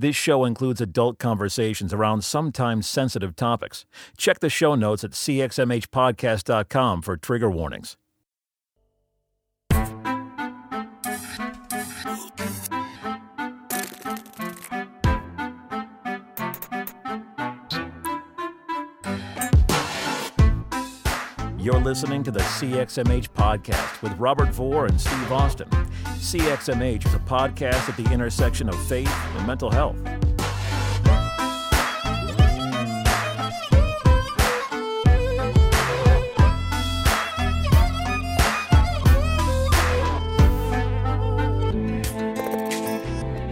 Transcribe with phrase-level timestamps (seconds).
[0.00, 3.84] This show includes adult conversations around sometimes sensitive topics.
[4.16, 7.98] Check the show notes at cxmhpodcast.com for trigger warnings.
[21.70, 25.68] You're listening to the CXMH podcast with Robert Vore and Steve Austin.
[25.68, 29.94] CXMH is a podcast at the intersection of faith and mental health.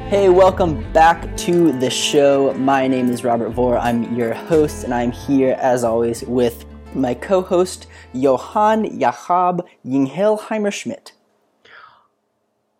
[0.08, 2.52] Hey, welcome back to the show.
[2.54, 3.78] My name is Robert Vore.
[3.78, 6.67] I'm your host, and I'm here as always with
[6.98, 11.12] my co host, Johann Jahab Yinghel Schmidt.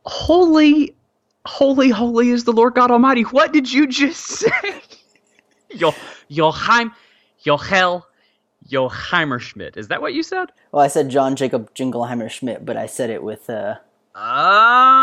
[0.05, 0.97] Holy,
[1.47, 3.23] holy, holy is the Lord God Almighty.
[3.23, 4.83] What did you just say?
[5.71, 5.95] Yo,
[6.29, 6.93] Joachim,
[7.45, 8.05] Jochel,
[8.71, 9.77] Joheimer Schmidt.
[9.77, 10.51] Is that what you said?
[10.73, 13.49] Well, I said John Jacob Jingleheimer Schmidt, but I said it with.
[13.51, 13.77] Uh,
[14.15, 14.99] oh.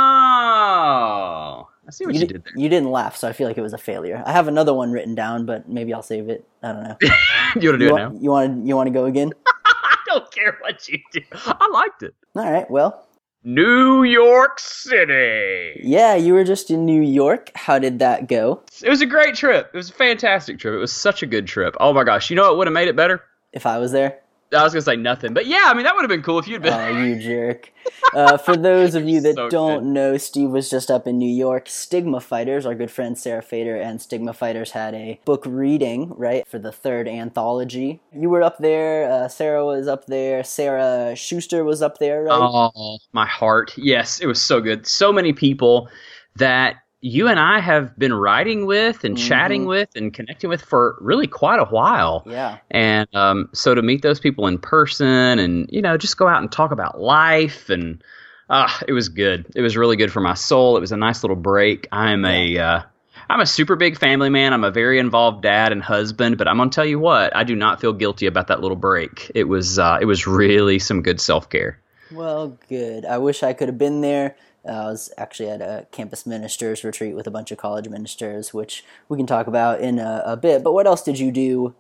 [1.87, 2.53] I see what you, you did there.
[2.55, 4.23] You didn't laugh, so I feel like it was a failure.
[4.25, 6.47] I have another one written down, but maybe I'll save it.
[6.63, 6.97] I don't know.
[7.01, 8.19] you want to do you it want, now?
[8.21, 9.31] You want to you want to go again?
[9.45, 11.21] I don't care what you do.
[11.33, 12.15] I liked it.
[12.35, 12.69] All right.
[12.69, 13.07] Well,
[13.43, 15.79] New York City.
[15.83, 17.51] yeah, you were just in New York.
[17.53, 18.63] How did that go?
[18.83, 19.69] It was a great trip.
[19.71, 20.73] It was a fantastic trip.
[20.73, 21.75] It was such a good trip.
[21.79, 22.31] Oh my gosh.
[22.31, 23.21] You know what would have made it better?
[23.53, 24.19] If I was there.
[24.53, 26.47] I was gonna say nothing, but yeah, I mean that would have been cool if
[26.47, 26.73] you'd been.
[26.73, 27.71] Oh, you jerk.
[28.13, 29.89] Uh, for those of you that So don't good.
[29.93, 31.67] know, Steve was just up in New York.
[31.67, 36.47] Stigma Fighters, our good friend Sarah Fader and Stigma Fighters had a book reading, right,
[36.47, 37.99] for the third anthology.
[38.13, 42.31] You were up there, uh, Sarah was up there, Sarah Schuster was up there, right?
[42.39, 43.73] Oh, my heart.
[43.77, 44.85] Yes, it was so good.
[44.87, 45.89] So many people
[46.37, 46.75] that
[47.07, 49.67] you and I have been writing with and chatting Mhm.
[49.67, 52.23] with and connecting with for really quite a while.
[52.25, 52.57] Yeah.
[52.71, 56.41] And um, so to meet those people in person and, you know, just go out
[56.41, 58.03] and talk about life and
[58.49, 59.45] ah, it was good.
[59.55, 60.77] It was really good for my soul.
[60.77, 61.87] It was a nice little break.
[61.91, 62.81] I'm a uh,
[63.29, 64.51] I'm a super big family man.
[64.51, 67.55] I'm a very involved dad and husband, but I'm gonna tell you what, I do
[67.55, 69.31] not feel guilty about that little break.
[69.35, 71.79] It was uh, it was really some good self care.
[72.11, 73.05] Well, good.
[73.05, 74.35] I wish I could have been there.
[74.67, 78.83] I was actually at a campus ministers retreat with a bunch of college ministers, which
[79.09, 80.63] we can talk about in a, a bit.
[80.63, 81.75] But what else did you do?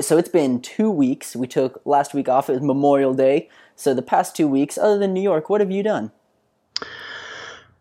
[0.00, 1.34] So it's been two weeks.
[1.34, 2.48] We took last week off.
[2.48, 3.48] It was Memorial Day.
[3.76, 6.12] So the past two weeks, other than New York, what have you done?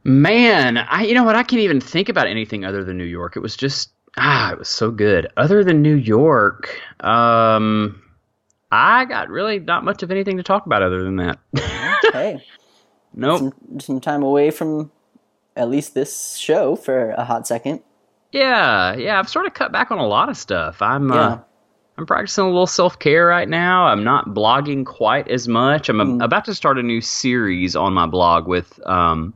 [0.03, 1.35] Man, I you know what?
[1.35, 3.35] I can't even think about anything other than New York.
[3.35, 5.27] It was just ah, it was so good.
[5.37, 8.01] Other than New York, um,
[8.71, 11.39] I got really not much of anything to talk about other than that.
[12.13, 12.43] Hey,
[13.13, 13.39] nope.
[13.39, 14.91] some, some time away from
[15.55, 17.81] at least this show for a hot second.
[18.31, 19.19] Yeah, yeah.
[19.19, 20.81] I've sort of cut back on a lot of stuff.
[20.81, 21.15] I'm Yeah.
[21.19, 21.39] uh,
[21.97, 23.85] I'm practicing a little self care right now.
[23.87, 25.89] I'm not blogging quite as much.
[25.89, 26.23] I'm Mm.
[26.23, 29.33] about to start a new series on my blog with um,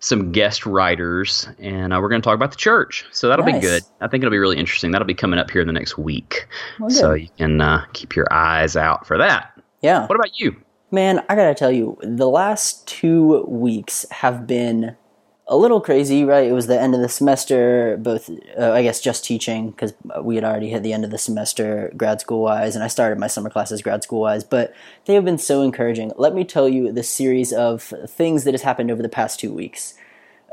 [0.00, 3.06] some guest writers, and uh, we're going to talk about the church.
[3.12, 3.82] So that'll be good.
[4.02, 4.90] I think it'll be really interesting.
[4.90, 6.46] That'll be coming up here in the next week.
[6.78, 9.58] Well, so you can uh, keep your eyes out for that.
[9.80, 10.06] Yeah.
[10.06, 10.54] What about you?
[10.92, 14.94] Man, I gotta tell you, the last two weeks have been
[15.46, 16.46] a little crazy, right?
[16.46, 20.34] It was the end of the semester, both, uh, I guess, just teaching, because we
[20.34, 23.26] had already hit the end of the semester grad school wise, and I started my
[23.26, 24.74] summer classes grad school wise, but
[25.06, 26.12] they have been so encouraging.
[26.16, 29.52] Let me tell you the series of things that has happened over the past two
[29.52, 29.94] weeks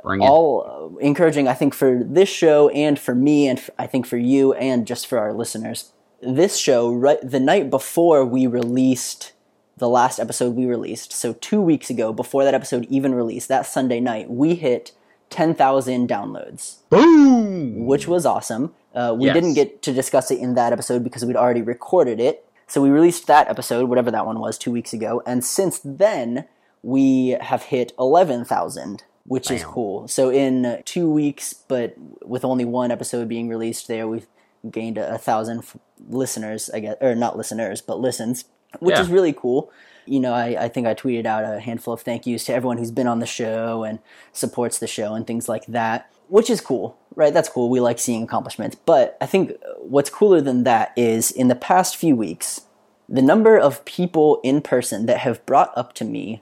[0.04, 0.26] Bring it.
[0.26, 4.06] all uh, encouraging, I think, for this show and for me, and f- I think
[4.08, 5.92] for you, and just for our listeners.
[6.22, 9.34] This show, right, the night before we released
[9.80, 13.66] the last episode we released, so two weeks ago, before that episode even released, that
[13.66, 14.92] Sunday night, we hit
[15.30, 17.86] 10,000 downloads, Boom!
[17.86, 18.74] which was awesome.
[18.94, 19.34] Uh, we Yes.
[19.36, 22.46] didn't get to discuss it in that episode because we'd already recorded it.
[22.68, 26.46] So we released that episode, whatever that one was, two weeks ago, and since then
[26.84, 30.08] we have hit eleven thousand, which is cool.
[30.08, 34.28] So in two weeks, but with only one episode being released, there we've
[34.70, 35.78] gained a, a thousand f-
[36.08, 38.46] listeners, I guess, or not listeners, but listens,
[38.80, 39.02] which Yeah.
[39.02, 39.72] is really cool.
[40.06, 42.78] You know, I, I think I tweeted out a handful of thank yous to everyone
[42.78, 44.00] who's been on the show and
[44.34, 47.34] supports the show and things like that, which is cool, right?
[47.34, 47.70] That's cool.
[47.70, 48.76] We like seeing accomplishments.
[48.76, 52.62] But I think what's cooler than that is in the past few weeks,
[53.08, 56.42] the number of people in person that have brought up to me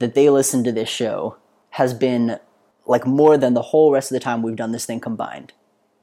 [0.00, 1.36] that they listen to this show
[1.70, 2.38] has been
[2.86, 5.52] like more than the whole rest of the time we've done this thing combined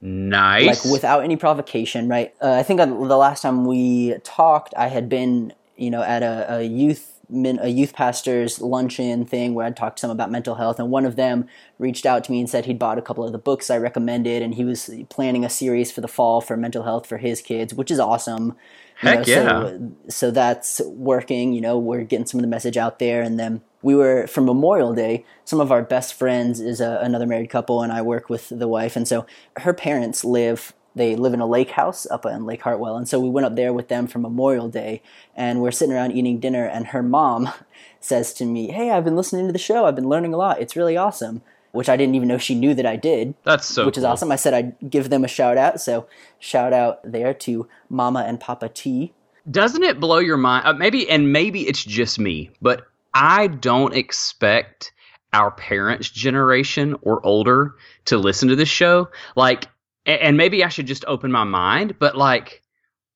[0.05, 0.85] Nice.
[0.85, 2.31] like without any provocation, right?
[2.39, 6.57] Uh, I think the last time we talked, I had been, you know, at a,
[6.57, 10.77] a youth a youth pastor's luncheon thing where I'd talk to some about mental health,
[10.77, 11.47] and one of them
[11.79, 14.43] reached out to me and said he'd bought a couple of the books I recommended,
[14.43, 17.73] and he was planning a series for the fall for mental health for his kids,
[17.73, 18.55] which is awesome.
[18.97, 19.69] Heck you know, yeah!
[19.69, 21.53] So, so that's working.
[21.53, 24.41] You know, we're getting some of the message out there, and then we were for
[24.41, 25.23] Memorial Day.
[25.45, 28.67] Some of our best friends is a, another married couple, and I work with the
[28.67, 29.27] wife, and so
[29.57, 32.95] her parents live they live in a lake house up in Lake Hartwell.
[32.95, 35.01] And so we went up there with them for Memorial Day
[35.35, 36.65] and we're sitting around eating dinner.
[36.65, 37.49] And her mom
[37.99, 39.85] says to me, Hey, I've been listening to the show.
[39.85, 40.61] I've been learning a lot.
[40.61, 41.41] It's really awesome.
[41.73, 43.35] Which I didn't even know she knew that I did.
[43.43, 44.05] That's so Which cool.
[44.05, 44.31] is awesome.
[44.31, 45.81] I said I'd give them a shout out.
[45.81, 46.07] So
[46.39, 49.11] shout out there to Mama and Papa T.
[49.51, 50.65] Doesn't it blow your mind?
[50.65, 54.91] Uh, maybe, and maybe it's just me, but I don't expect
[55.33, 57.75] our parents' generation or older
[58.05, 59.09] to listen to this show.
[59.35, 59.67] Like,
[60.05, 62.61] and maybe I should just open my mind, but like,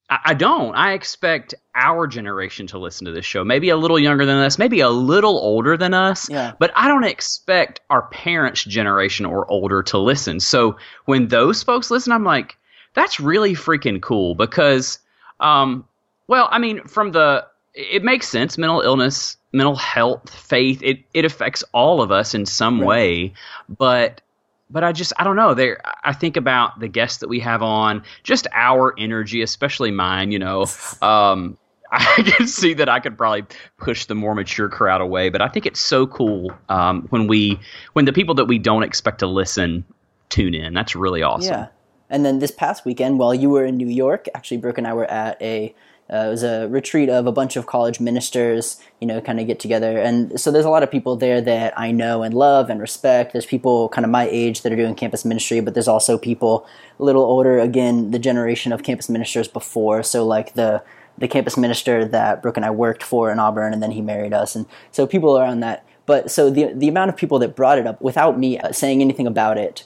[0.10, 0.74] I don't.
[0.74, 3.44] I expect our generation to listen to this show.
[3.44, 6.28] Maybe a little younger than us, maybe a little older than us.
[6.30, 6.54] Yeah.
[6.58, 10.40] But I don't expect our parents' generation or older to listen.
[10.40, 12.58] So when those folks listen, I'm like,
[12.96, 14.98] that's really freaking cool because,
[15.40, 15.86] um,
[16.28, 17.46] well, I mean, from the,
[17.80, 18.58] it makes sense.
[18.58, 22.88] Mental illness, mental health, faith, it, it affects all of us in some Right.
[22.88, 23.34] way.
[23.70, 24.22] But
[24.70, 25.54] but I just I don't know.
[25.54, 30.32] There I think about the guests that we have on, just our energy, especially mine.
[30.32, 30.66] You know,
[31.02, 31.58] um,
[31.92, 33.46] I can see that I could probably
[33.78, 37.60] push the more mature crowd away, but I think it's so cool um, when we
[37.94, 39.86] when the people that we don't expect to listen
[40.30, 40.74] tune in.
[40.74, 41.54] That's really awesome.
[41.54, 41.68] Yeah.
[42.12, 44.94] And then this past weekend, while you were in New York, actually, Brooke and I
[44.94, 45.74] were at a
[46.12, 49.46] uh, it was a retreat of a bunch of college ministers, you know, kind of
[49.46, 50.00] get together.
[50.00, 53.32] And so there's a lot of people there that I know and love and respect.
[53.32, 56.66] There's people kind of my age that are doing campus ministry, but there's also people
[57.00, 60.02] a little older, again, the generation of campus ministers before.
[60.04, 60.84] So like the
[61.20, 64.34] the campus minister that Brooke and I worked for in Auburn, and then he married
[64.34, 64.56] us.
[64.56, 65.86] And so people around that.
[66.06, 69.28] But so the the amount of people that brought it up without me saying anything
[69.28, 69.84] about it,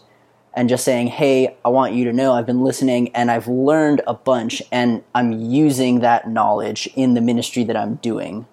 [0.54, 4.02] and just saying, "Hey, I want you to know I've been listening and I've learned
[4.08, 8.46] a bunch and I'm using that knowledge in the ministry that I'm doing."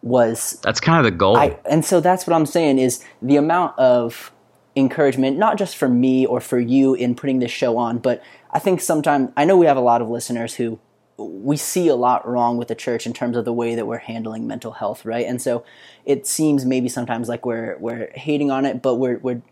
[0.00, 1.36] Was That's kind of the goal.
[1.36, 4.32] I and so that's what I'm saying is the amount of
[4.76, 8.22] encouragement, not just for me or for you in putting this show on, but
[8.52, 10.78] I think sometimes I know we have a lot of listeners who
[11.18, 13.98] we see a lot wrong with the church in terms of the way that we're
[13.98, 15.26] handling mental health, right?
[15.26, 15.64] And so
[16.04, 19.42] it seems maybe sometimes like we're we're hating on it, but we're we're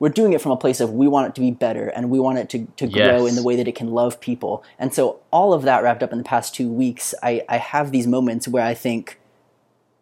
[0.00, 2.18] we're doing it from a place of we want it to be better and we
[2.18, 3.28] want it to, to grow Yes.
[3.28, 4.64] in the way that it can love people.
[4.78, 7.92] And so all of that wrapped up in the past two weeks, I, I have
[7.92, 9.20] these moments where I think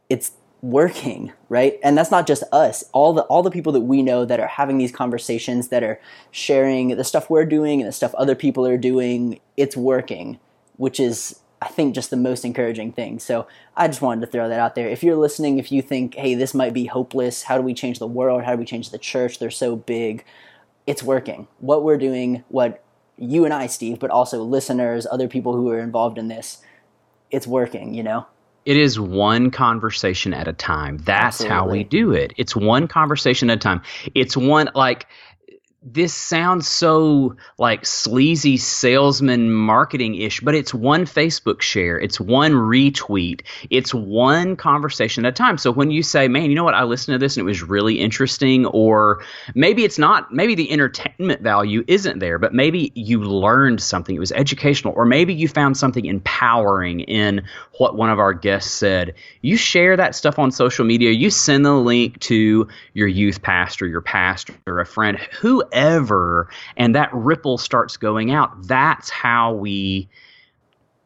[0.08, 1.78] it's working, right?
[1.82, 2.84] And that's not just us.
[2.92, 6.00] All the all the people that we know that are having these conversations, that are
[6.30, 10.38] sharing the stuff we're doing and the stuff other people are doing, it's working,
[10.76, 13.18] which is I think just the most encouraging thing.
[13.18, 14.88] So I just wanted to throw that out there.
[14.88, 17.98] If you're listening, if you think, hey, this might be hopeless, how do we change
[17.98, 18.44] the world?
[18.44, 19.38] How do we change the church?
[19.38, 20.24] They're so big.
[20.86, 21.48] It's working.
[21.58, 22.82] What we're doing, what
[23.16, 26.62] you and I, Steve, but also listeners, other people who are involved in this,
[27.30, 28.26] it's working, you know?
[28.64, 30.98] It is one conversation at a time.
[30.98, 32.34] That's how we do it.
[32.36, 33.82] It's one conversation at a time.
[34.14, 35.06] It's one like
[35.94, 42.52] this sounds so like sleazy salesman marketing ish, but it's one Facebook share, it's one
[42.52, 45.56] retweet, it's one conversation at a time.
[45.56, 47.62] So when you say, man, you know what, I listened to this and it was
[47.62, 49.24] really interesting, or
[49.54, 54.20] maybe it's not, maybe the entertainment value isn't there, but maybe you learned something, it
[54.20, 57.44] was educational, or maybe you found something empowering in
[57.78, 59.14] what one of our guests said.
[59.40, 63.86] You share that stuff on social media, you send the link to your youth pastor,
[63.86, 65.77] your pastor, a friend, whoever,
[66.76, 68.66] and that ripple starts going out.
[68.66, 70.08] That's how we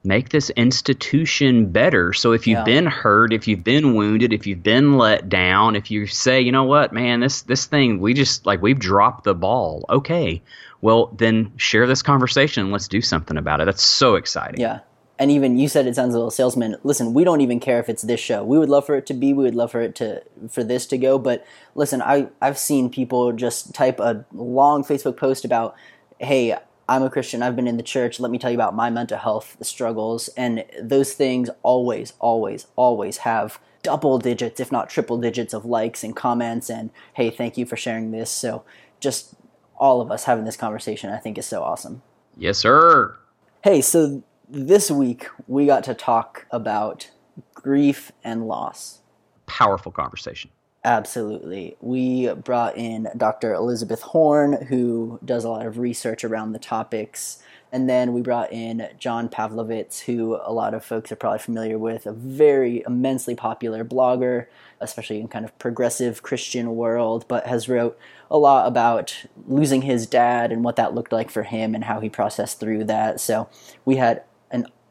[0.05, 2.13] make this institution better.
[2.13, 2.65] So if you've Yeah.
[2.65, 6.51] been hurt, if you've been wounded, if you've been let down, if you say, you
[6.51, 9.85] know what, man, this this thing we just like we've dropped the ball.
[9.89, 10.43] Okay.
[10.81, 13.67] Well, then share this conversation let's do something about it.
[13.67, 14.61] That's so exciting.
[14.61, 14.81] Yeah.
[15.23, 16.75] And even you said it sounds a little salesman.
[16.83, 18.43] Listen, we don't even care if it's this show.
[18.43, 19.33] We would love for it to be.
[19.33, 21.17] We would love for it to for this to go.
[21.17, 25.77] But listen, I I've seen people just type a long Facebook post about,
[26.19, 26.57] "Hey,
[26.89, 27.41] I'm a Christian.
[27.41, 28.19] I've been in the church.
[28.19, 33.19] Let me tell you about my mental health struggles." And those things always, always, always
[33.19, 36.69] have double digits, if not triple digits, of likes and comments.
[36.69, 38.29] And hey, thank you for sharing this.
[38.29, 38.65] So
[38.99, 39.37] just
[39.79, 42.03] all of us having this conversation, I think, is so awesome.
[42.37, 43.17] Yes, sir.
[43.63, 47.11] Hey, so this week we got to talk about
[47.55, 49.01] grief and loss.
[49.47, 50.51] Powerful conversation.
[50.85, 51.77] Absolutely.
[51.81, 53.55] We brought in Dr.
[53.55, 57.39] Elizabeth Horn, who does a lot of research around the topics.
[57.71, 61.79] And then we brought in John Pavlovitz, who a lot of folks are probably familiar
[61.79, 64.47] with, a very immensely popular blogger,
[64.81, 67.97] especially in kind of progressive Christian world, but has wrote
[68.31, 72.01] a lot about losing his dad and what that looked like for him and how
[72.01, 73.21] he processed through that.
[73.21, 73.49] So
[73.85, 74.25] we had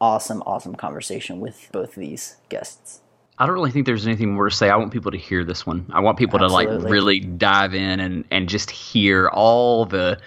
[0.02, 3.00] awesome, awesome conversation with both of these guests.
[3.38, 4.68] I don't really think there's anything more to say.
[4.68, 5.86] I want people to hear this one.
[5.94, 6.76] I want people Absolutely.
[6.76, 10.18] to like really dive in and and just hear all the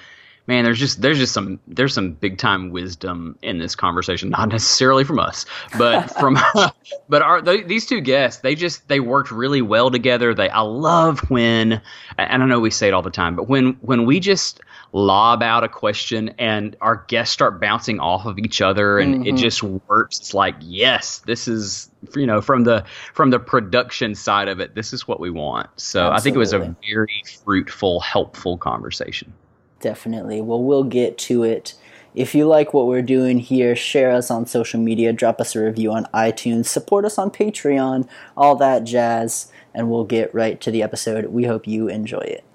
[0.48, 4.30] man, there's just there's just some there's some big time wisdom in this conversation.
[4.30, 5.46] Not necessarily from us,
[5.78, 6.38] but from
[7.10, 8.42] but our these two guests.
[8.42, 10.34] They just they worked really well together.
[10.34, 11.82] They I love when
[12.18, 14.62] and I know we say it all the time, but when when we just
[14.96, 19.26] lob out a question and our guests start bouncing off of each other and mm-hmm.
[19.26, 20.20] it just works.
[20.20, 24.74] It's like yes, this is you know from the from the production side of it,
[24.74, 25.70] this is what we want.
[25.76, 26.16] So Absolutely.
[26.18, 29.34] I think it was a very fruitful, helpful conversation.
[29.82, 30.40] Definitely.
[30.40, 31.74] Well, we'll get to it.
[32.14, 35.62] If you like what we're doing here, share us on social media, drop us a
[35.62, 40.72] review on iTunes, support us on Patreon, all that jazz, and we'll get right to
[40.72, 41.26] the episode.
[41.26, 42.46] We hope you enjoy it.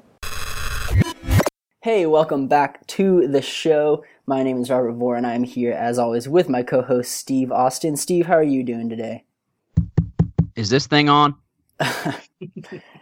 [1.82, 4.04] Hey, welcome back to the show.
[4.26, 7.50] My name is Robert Vore, and I'm here as always with my co host Steve
[7.50, 7.96] Austin.
[7.96, 9.24] Steve, how are you doing today?
[10.56, 11.36] Is this thing on?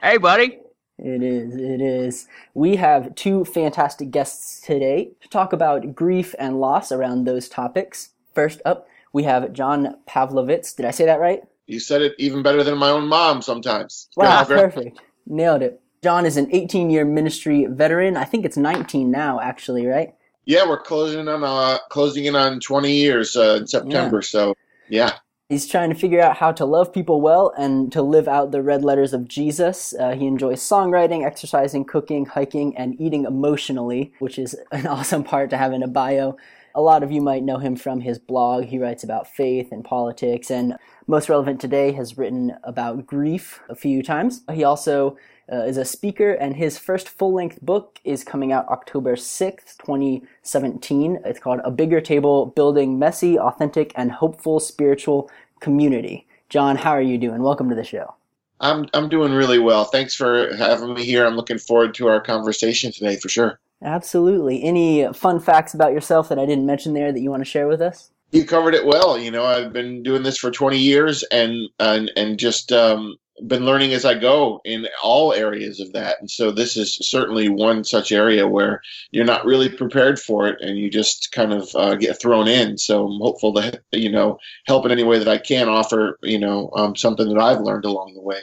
[0.00, 0.60] hey, buddy.
[0.96, 1.56] It is.
[1.56, 2.28] It is.
[2.54, 8.10] We have two fantastic guests today to talk about grief and loss around those topics.
[8.32, 10.76] First up, we have John Pavlovitz.
[10.76, 11.42] Did I say that right?
[11.66, 14.08] You said it even better than my own mom sometimes.
[14.16, 15.00] Wow, perfect.
[15.26, 15.82] Nailed it.
[16.02, 18.16] John is an 18 year ministry veteran.
[18.16, 20.14] I think it's 19 now, actually, right?
[20.44, 24.18] Yeah, we're closing on uh, closing in on 20 years uh, in September.
[24.18, 24.22] Yeah.
[24.22, 24.54] So,
[24.88, 25.12] yeah.
[25.48, 28.62] He's trying to figure out how to love people well and to live out the
[28.62, 29.94] red letters of Jesus.
[29.98, 35.50] Uh, he enjoys songwriting, exercising, cooking, hiking, and eating emotionally, which is an awesome part
[35.50, 36.36] to have in a bio.
[36.74, 38.64] A lot of you might know him from his blog.
[38.64, 40.76] He writes about faith and politics, and
[41.06, 44.42] most relevant today has written about grief a few times.
[44.52, 45.16] He also
[45.52, 49.78] uh, is a speaker, and his first full length book is coming out October 6th,
[49.78, 51.20] 2017.
[51.24, 56.26] It's called A Bigger Table Building Messy, Authentic, and Hopeful Spiritual Community.
[56.48, 57.42] John, how are you doing?
[57.42, 58.14] Welcome to the show.
[58.60, 59.84] I'm, I'm doing really well.
[59.84, 61.24] Thanks for having me here.
[61.26, 63.60] I'm looking forward to our conversation today for sure.
[63.82, 64.62] Absolutely.
[64.64, 67.68] Any fun facts about yourself that I didn't mention there that you want to share
[67.68, 68.10] with us?
[68.32, 69.18] You covered it well.
[69.18, 73.16] You know, I've been doing this for 20 years and and and just um,
[73.46, 76.16] been learning as I go in all areas of that.
[76.20, 80.60] And so this is certainly one such area where you're not really prepared for it
[80.60, 82.78] and you just kind of uh, get thrown in.
[82.78, 86.38] So I'm hopeful to, you know, help in any way that I can offer, you
[86.38, 88.40] know, um, something that I've learned along the way.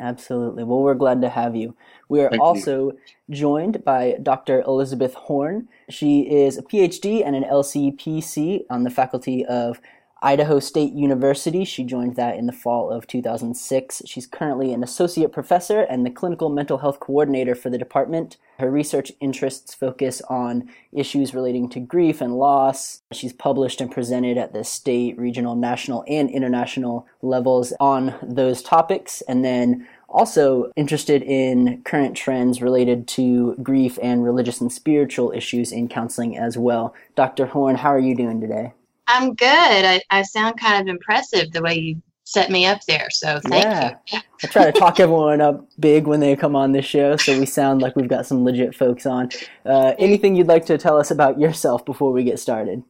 [0.00, 0.64] Absolutely.
[0.64, 1.76] Well, we're glad to have you.
[2.08, 2.98] We are Thank also you.
[3.30, 4.62] joined by Dr.
[4.62, 5.68] Elizabeth Horn.
[5.90, 9.80] She is a PhD and an LCPC on the faculty of
[10.20, 11.64] Idaho State University.
[11.64, 14.02] She joined that in the fall of 2006.
[14.04, 18.36] She's currently an associate professor and the clinical mental health coordinator for the department.
[18.58, 23.02] Her research interests focus on issues relating to grief and loss.
[23.12, 29.22] She's published and presented at the state, regional, national, and international levels on those topics.
[29.28, 35.70] And then also interested in current trends related to grief and religious and spiritual issues
[35.70, 36.94] in counseling as well.
[37.14, 37.46] Dr.
[37.46, 38.72] Horn, how are you doing today?
[39.08, 39.48] I'm good.
[39.48, 43.08] I, I sound kind of impressive the way you set me up there.
[43.10, 43.94] So thank yeah.
[44.12, 44.20] you.
[44.44, 47.46] I try to talk everyone up big when they come on this show, so we
[47.46, 49.30] sound like we've got some legit folks on.
[49.64, 52.82] Uh, anything you'd like to tell us about yourself before we get started?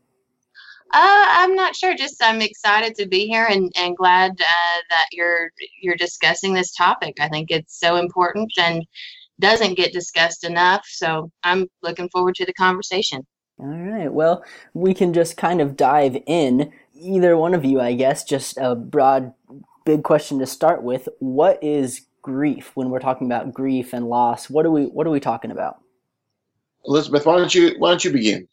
[0.92, 1.94] Uh, I'm not sure.
[1.94, 6.74] Just I'm excited to be here and, and glad uh, that you're you're discussing this
[6.74, 7.18] topic.
[7.20, 8.84] I think it's so important and
[9.38, 10.84] doesn't get discussed enough.
[10.88, 13.24] So I'm looking forward to the conversation.
[13.60, 14.12] All right.
[14.12, 16.72] Well, we can just kind of dive in.
[16.94, 19.34] Either one of you, I guess, just a broad,
[19.84, 21.08] big question to start with.
[21.18, 24.48] What is grief when we're talking about grief and loss?
[24.48, 25.78] What are we What are we talking about?
[26.84, 28.46] Elizabeth, why don't you Why don't you begin?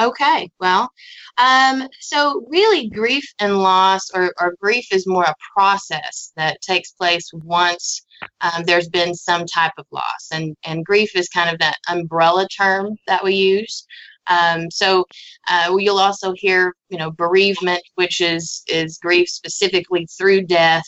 [0.00, 0.50] Okay.
[0.60, 0.90] Well,
[1.38, 6.92] um, so really, grief and loss, or, or grief, is more a process that takes
[6.92, 8.04] place once
[8.40, 12.48] um, there's been some type of loss, and and grief is kind of that umbrella
[12.48, 13.86] term that we use.
[14.28, 15.04] Um, so
[15.48, 20.86] uh, you'll also hear, you know, bereavement, which is is grief specifically through death.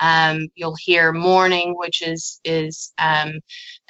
[0.00, 3.40] Um, you'll hear mourning, which is is um,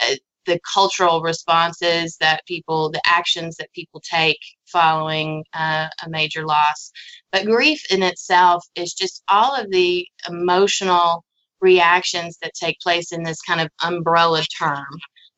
[0.00, 0.14] uh,
[0.46, 6.92] the cultural responses that people, the actions that people take following uh, a major loss.
[7.32, 11.24] But grief in itself is just all of the emotional
[11.60, 14.86] reactions that take place in this kind of umbrella term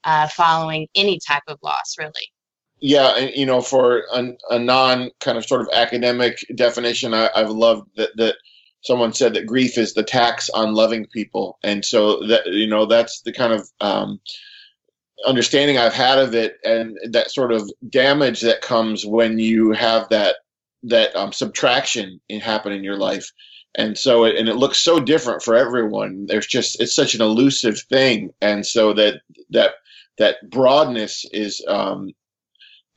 [0.04, 2.30] uh, following any type of loss, really.
[2.80, 7.50] Yeah, you know, for a, a non kind of sort of academic definition, I, I've
[7.50, 8.36] loved that that
[8.82, 12.86] someone said that grief is the tax on loving people, and so that you know
[12.86, 14.20] that's the kind of um,
[15.26, 20.08] understanding I've had of it, and that sort of damage that comes when you have
[20.10, 20.36] that
[20.84, 23.32] that um, subtraction in happen in your life.
[23.74, 26.26] And so it, and it looks so different for everyone.
[26.26, 28.32] There's just it's such an elusive thing.
[28.40, 29.20] And so that
[29.50, 29.72] that
[30.18, 32.12] that broadness is um,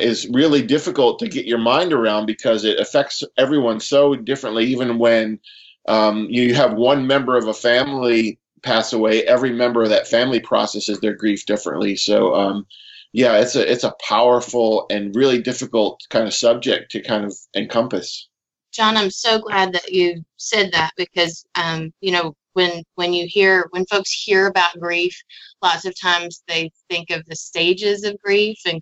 [0.01, 4.65] is really difficult to get your mind around because it affects everyone so differently.
[4.65, 5.39] Even when
[5.87, 10.39] um, you have one member of a family pass away, every member of that family
[10.39, 11.95] processes their grief differently.
[11.95, 12.67] So, um,
[13.13, 17.35] yeah, it's a it's a powerful and really difficult kind of subject to kind of
[17.55, 18.27] encompass.
[18.71, 23.27] John, I'm so glad that you said that because um, you know when when you
[23.27, 25.15] hear when folks hear about grief,
[25.61, 28.81] lots of times they think of the stages of grief and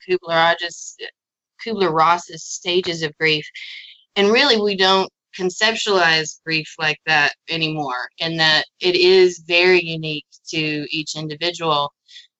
[1.63, 3.45] Kubler-Ross's stages of grief,
[4.15, 8.09] and really we don't conceptualize grief like that anymore.
[8.19, 11.93] In that it is very unique to each individual,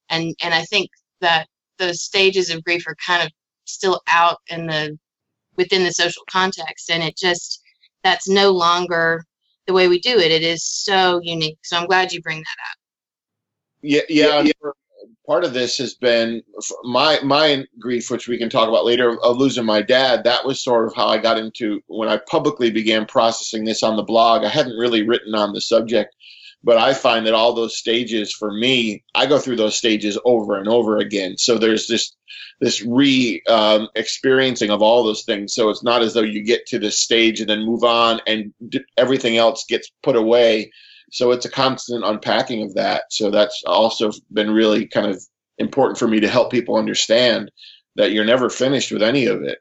[0.10, 0.90] and and I think
[1.22, 3.32] that those stages of grief are kind of
[3.66, 4.98] still out in the
[5.58, 7.62] within the social context, and it just
[8.04, 9.24] that's no longer
[9.68, 10.32] the way we do it.
[10.32, 11.60] It is so unique.
[11.64, 12.79] So I'm glad you bring that up.
[13.82, 14.42] Yeah, yeah.
[14.42, 14.52] yeah.
[15.28, 16.42] Part of this has been
[16.84, 20.24] my my grief, which we can talk about later, of losing my dad.
[20.24, 23.96] That was sort of how I got into when I publicly began processing this on
[23.96, 24.44] the blog.
[24.44, 26.16] I hadn't really written on the subject
[26.64, 30.58] but I find that all those stages for me, I go through those stages over
[30.58, 31.38] and over again.
[31.38, 32.16] So there's this
[32.60, 35.54] this re um, experiencing of all those things.
[35.54, 38.54] So it's not as though you get to this stage and then move on and
[38.68, 40.72] d- everything else gets put away.
[41.12, 43.04] So it's a constant unpacking of that.
[43.10, 45.22] So that's also been really kind of
[45.58, 47.52] important for me to help people understand
[47.96, 49.60] that you're never finished with any of it.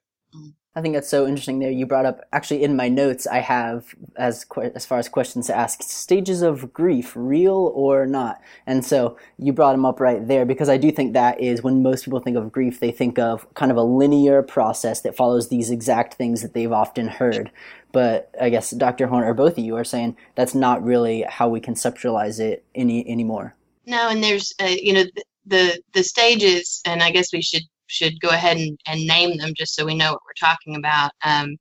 [0.79, 1.73] I think that's so interesting there.
[1.73, 5.57] You brought up actually in my notes I have as as far as questions to
[5.57, 8.41] ask stages of grief, real or not.
[8.65, 11.83] And so you brought them up right there because I do think that is when
[11.83, 15.49] most people think of grief, they think of kind of a linear process that follows
[15.49, 17.51] these exact things that they've often heard.
[17.93, 19.07] But I guess Dr.
[19.07, 23.09] Horn or both of you are saying that's not really how we conceptualize it any
[23.09, 23.55] anymore.
[23.87, 27.63] No, and there's uh, you know the, the the stages, and I guess we should
[27.87, 31.11] should go ahead and, and name them just so we know what we're talking about.
[31.25, 31.57] Um,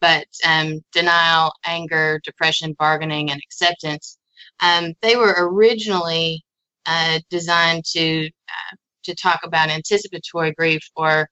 [0.00, 4.18] but um, denial, anger, depression, bargaining, and acceptance,
[4.60, 6.44] um, they were originally
[6.86, 11.28] uh, designed to uh, to talk about anticipatory grief or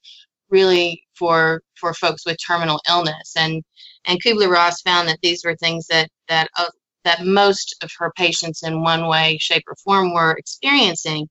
[0.50, 3.35] really for for folks with terminal illness.
[3.37, 3.62] And
[4.07, 6.71] and Kubler Ross found that these were things that that uh,
[7.05, 11.29] that most of her patients in one way, shape, or form were experiencing.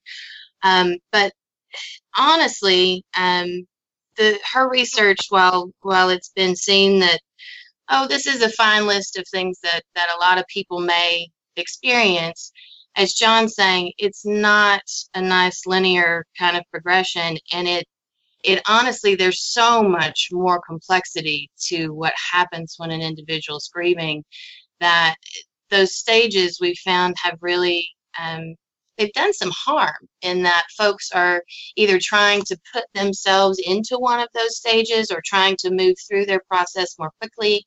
[0.63, 1.33] Um, but
[2.17, 3.67] honestly, um,
[4.17, 7.19] the her research, while while it's been seen that
[7.89, 11.27] oh, this is a fine list of things that that a lot of people may
[11.57, 12.51] experience.
[12.97, 14.83] As John's saying, it's not
[15.15, 17.85] a nice linear kind of progression, and it
[18.45, 24.23] it honestly there's so much more complexity to what happens when an individual's grieving
[24.79, 25.15] that
[25.69, 27.87] those stages we found have really
[28.21, 28.55] um,
[28.97, 31.43] they've done some harm in that folks are
[31.75, 36.25] either trying to put themselves into one of those stages or trying to move through
[36.25, 37.65] their process more quickly.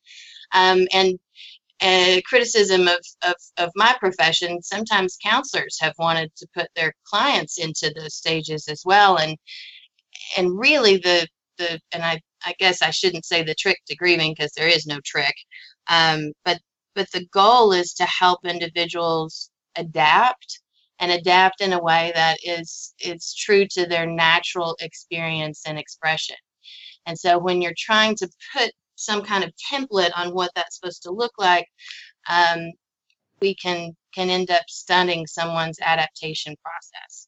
[0.53, 1.19] Um, and
[1.81, 7.57] a criticism of, of, of my profession, sometimes counselors have wanted to put their clients
[7.57, 9.17] into those stages as well.
[9.17, 9.37] And
[10.37, 14.33] and really the the and I, I guess I shouldn't say the trick to grieving
[14.37, 15.35] because there is no trick.
[15.89, 16.59] Um, but
[16.95, 20.61] but the goal is to help individuals adapt
[20.99, 26.35] and adapt in a way that is is true to their natural experience and expression.
[27.05, 31.03] And so when you're trying to put some kind of template on what that's supposed
[31.03, 31.67] to look like,
[32.29, 32.71] um,
[33.41, 37.27] we can can end up stunning someone's adaptation process.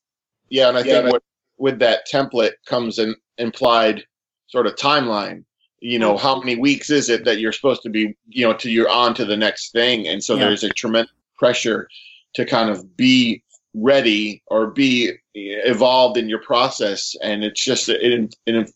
[0.50, 1.24] Yeah, and I yeah, think with,
[1.62, 4.04] with that template comes an implied
[4.48, 5.46] sort of timeline.
[5.80, 8.70] You know, how many weeks is it that you're supposed to be, you know, to
[8.70, 10.46] you're on to the next thing, and so yeah.
[10.46, 11.88] there's a tremendous pressure
[12.36, 13.44] to kind of be
[13.74, 17.16] ready or be evolved in your process.
[17.24, 18.72] And it's just it, it,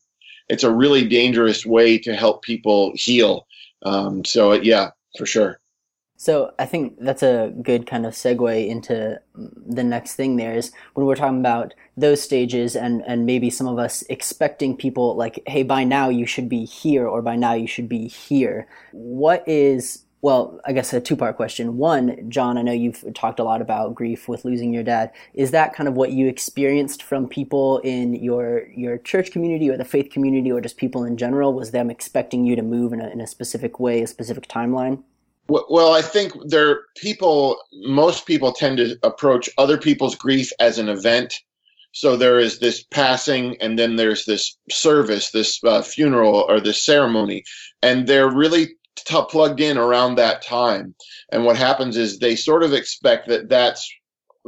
[0.49, 3.45] it's a really dangerous way to help people heal.
[3.83, 5.59] Um, so yeah for sure
[6.17, 10.71] so i think that's a good kind of segue into the next thing there is
[10.93, 15.41] when we're talking about those stages and and maybe some of us expecting people like
[15.47, 19.43] hey by now you should be here or by now you should be here what
[19.47, 21.77] is Well, I guess a two part question.
[21.77, 25.11] One, John, I know you've talked a lot about grief with losing your dad.
[25.35, 29.77] Is that kind of what you experienced from people in your your church community or
[29.77, 31.53] the faith community or just people in general?
[31.53, 35.03] Was them expecting you to move in a, in a specific way, a specific timeline?
[35.47, 40.89] Well, I think there people, most people tend to approach other people's grief as an
[40.89, 41.35] event.
[41.91, 46.83] So there is this passing, and then there's this service, this uh, funeral, or this
[46.83, 47.43] ceremony,
[47.81, 50.95] and they're really t- plugged in around that time.
[51.31, 53.89] And what happens is they sort of expect that that's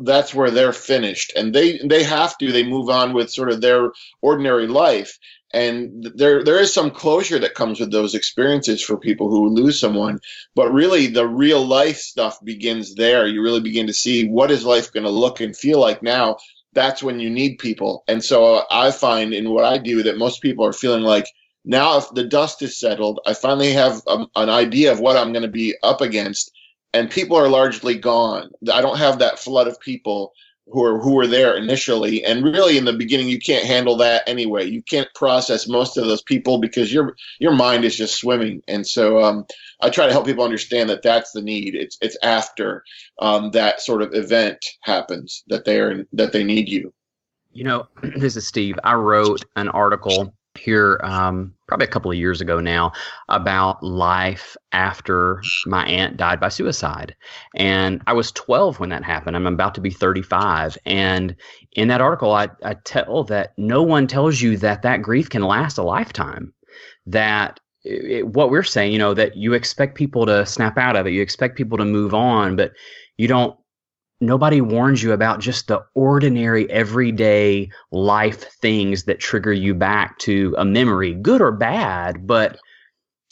[0.04, 3.62] that's where they're finished, and they they have to they move on with sort of
[3.62, 5.18] their ordinary life.
[5.54, 9.80] And there there is some closure that comes with those experiences for people who lose
[9.80, 10.20] someone,
[10.56, 13.28] but really the real life stuff begins there.
[13.28, 16.38] You really begin to see what is life going to look and feel like now.
[16.74, 18.04] That's when you need people.
[18.08, 21.26] And so I find in what I do that most people are feeling like
[21.68, 25.18] now if the dust is settled i finally have a, um, an idea of what
[25.18, 26.52] i'm going to be up against
[26.94, 30.32] and people are largely gone i don't have that flood of people
[30.70, 32.24] who are who were there initially.
[32.24, 34.66] And really in the beginning you can't handle that anyway.
[34.66, 38.62] You can't process most of those people because your your mind is just swimming.
[38.68, 39.46] And so um,
[39.82, 41.76] i try to help people understand that that's the need.
[41.76, 42.84] It's it's after
[43.20, 46.94] um, that sort of event happens that they're that they need you.
[47.52, 48.78] You know this is steve.
[48.84, 52.92] I wrote an article here um, probably a couple of years ago now
[53.30, 57.16] about life after my aunt died by suicide.
[57.56, 59.36] And I was 12 when that happened.
[59.36, 60.78] I'm about to be 35.
[60.86, 61.36] And
[61.74, 65.44] in that article, I, I tell that no one tells you that that grief can
[65.44, 66.54] last a lifetime.
[67.06, 71.08] That it, what we're saying, you know, that you expect people to snap out of
[71.08, 72.72] it, you expect people to move on, but
[73.18, 73.58] you don't
[74.20, 80.56] nobody warns you about just the ordinary everyday life things that trigger you back to
[80.58, 82.58] a memory good or bad but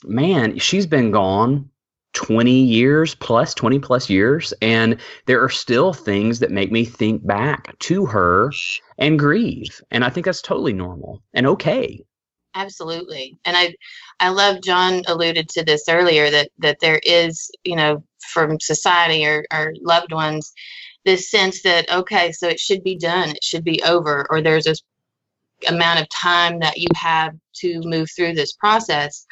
[0.03, 1.67] man she's been gone
[2.13, 7.25] 20 years plus 20 plus years and there are still things that make me think
[7.25, 8.51] back to her
[8.99, 12.03] and grieve and i think that's totally normal and okay
[12.55, 13.37] absolutely.
[13.45, 13.75] And i
[14.19, 19.25] i love john alluded to this earlier that that there is you know from society
[19.25, 20.53] or, or loved ones
[21.05, 24.63] this sense that okay so it should be done it should be over or there's
[24.65, 24.81] this
[25.67, 29.25] amount of time that you have to move through this process.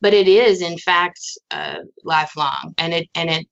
[0.00, 3.46] But it is in fact uh, lifelong and it and it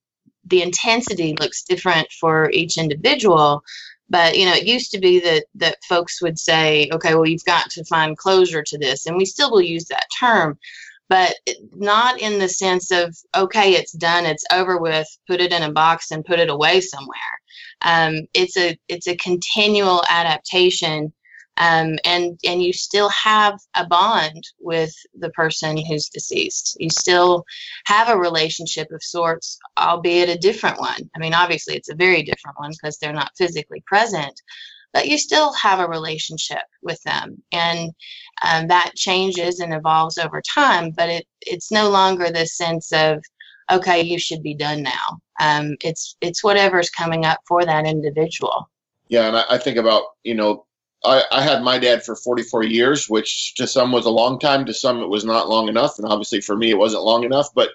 [0.47, 3.63] the intensity looks different for each individual
[4.09, 7.45] but you know it used to be that that folks would say okay well you've
[7.45, 10.57] got to find closure to this and we still will use that term.
[11.07, 11.35] But
[11.75, 15.71] not in the sense of okay it's done it's over with put it in a
[15.71, 17.17] box and put it away somewhere.
[17.81, 21.13] Um, it's a it's a continual adaptation
[21.57, 26.75] um, and and you still have a bond with the person who's deceased.
[26.79, 27.45] You still
[27.85, 31.09] have a relationship of sorts albeit a different one.
[31.15, 34.39] I mean obviously it's a very different one because they're not physically present
[34.93, 37.41] but you still have a relationship with them.
[37.51, 37.91] And
[38.41, 43.23] um, that changes and evolves over time but it it's no longer this sense of
[43.71, 45.21] okay you should be done now.
[45.39, 48.69] Um, it's it's whatever's coming up for that individual.
[49.07, 50.65] Yeah and i, I think about you know
[51.05, 54.65] I, I, had my dad for 44 years which to some was a long time
[54.65, 57.47] to some it was not long enough and obviously for me it wasn't long enough
[57.53, 57.69] but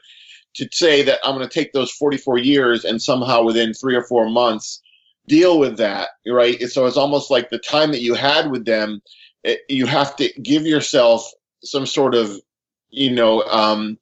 [0.54, 4.02] to say that i'm going to take those 44 years and somehow within three or
[4.02, 4.82] four months
[5.30, 6.60] deal with that, right?
[6.68, 9.00] So it's almost like the time that you had with them,
[9.44, 11.30] it, you have to give yourself
[11.62, 12.38] some sort of,
[12.90, 13.96] you know, um,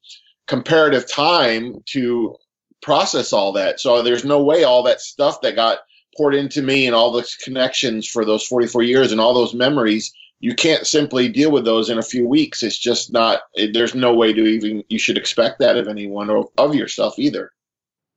[0.47, 2.35] comparative time to
[2.81, 3.79] process all that.
[3.79, 5.79] So there's no way all that stuff that got
[6.19, 10.13] poured into me and all those connections for those 44 years and all those memories
[10.41, 13.95] you can't simply deal with those in a few weeks it's just not it, there's
[13.95, 17.53] no way to even you should expect that of anyone or of yourself either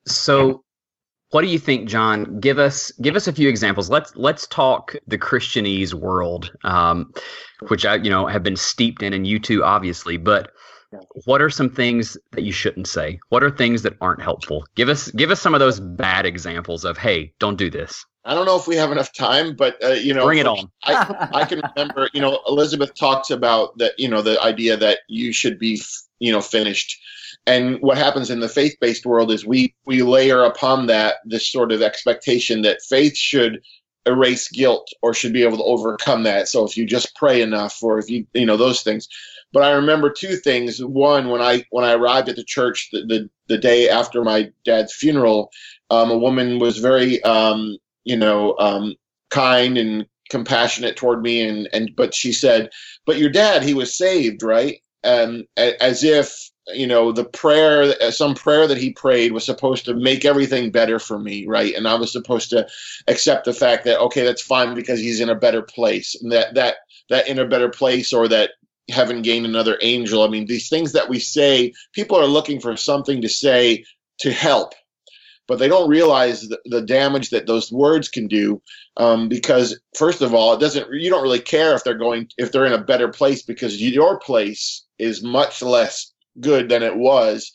[0.05, 0.65] so
[1.31, 2.41] what do you think, John?
[2.41, 3.89] Give us give us a few examples.
[3.89, 7.11] Let's let's talk the Christianese world, um,
[7.69, 10.19] which I you know have been steeped in, and you too, obviously.
[10.19, 10.51] But
[11.25, 13.19] what are some things that you shouldn't say?
[13.29, 14.65] What are things that aren't helpful?
[14.75, 18.05] Give us give us some of those bad examples of hey, don't do this.
[18.25, 20.71] I don't know if we have enough time, but uh, you know, bring it on.
[20.85, 25.01] I, I can remember, you know, Elizabeth talks about that, you know, the idea that
[25.09, 25.81] you should be,
[26.21, 27.01] you know, finished
[27.47, 31.73] and what happens in the faith-based world is we we layer upon that this sort
[31.73, 33.63] of expectation that faith should
[34.07, 36.49] erase guilt or should be able to overcome that.
[36.49, 39.09] So if you just pray enough, or if you you know those things.
[39.53, 40.83] But I remember two things.
[40.83, 44.51] One, when I when I arrived at the church the the, the day after my
[44.65, 45.51] dad's funeral,
[45.91, 48.95] um, a woman was very um, you know um,
[49.31, 52.71] kind and compassionate toward me, and and but she said,
[53.07, 58.35] "But your dad, he was saved, right?" And as if you know the prayer some
[58.35, 61.75] prayer that he prayed was supposed to make everything better for me right?
[61.75, 62.67] And i was supposed to
[63.09, 66.15] accept the fact that okay that's fine because he's in a better place.
[66.21, 66.77] And that that
[67.11, 68.53] that in a better place or that
[68.89, 70.23] heaven gained another angel.
[70.23, 73.85] I mean these things that we say people are looking for something to say
[74.21, 74.75] to help
[75.49, 78.63] but they don't realize the, the damage that those words can do
[78.97, 82.53] um, because first of all it doesn't you don't really care if they're going if
[82.53, 87.53] they're in a better place because your place is much less good than it was.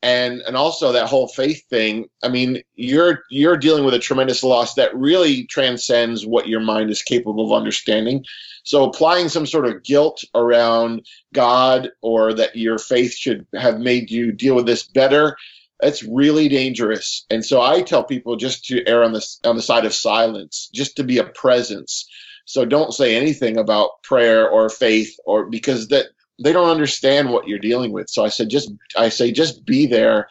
[0.00, 4.44] And and also that whole faith thing i mean you're you're dealing with a tremendous
[4.44, 8.24] loss that really transcends what your mind is capable of understanding.
[8.62, 14.08] So applying some sort of guilt around god or that your faith should have made
[14.08, 15.36] you deal with this better
[15.80, 17.24] that's really dangerous.
[17.30, 20.68] And so i tell people just to err on the on the side of silence
[20.72, 22.06] just to be a presence.
[22.44, 26.06] So don't say anything about prayer or faith or because that
[26.38, 28.08] they don't understand what you're dealing with.
[28.08, 30.28] So I said, just I say, just be there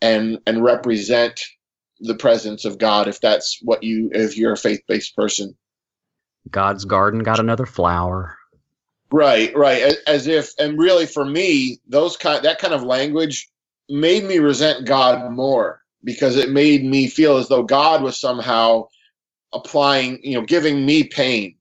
[0.00, 1.40] and and represent
[2.00, 5.56] the presence of God if that's what you if you're a faith based person.
[6.50, 8.36] God's garden got another flower.
[9.12, 9.82] Right, right.
[9.82, 13.48] As, as if, and really for me, those kind that kind of language
[13.88, 18.86] made me resent God more because it made me feel as though God was somehow
[19.52, 21.56] applying, you know, giving me pain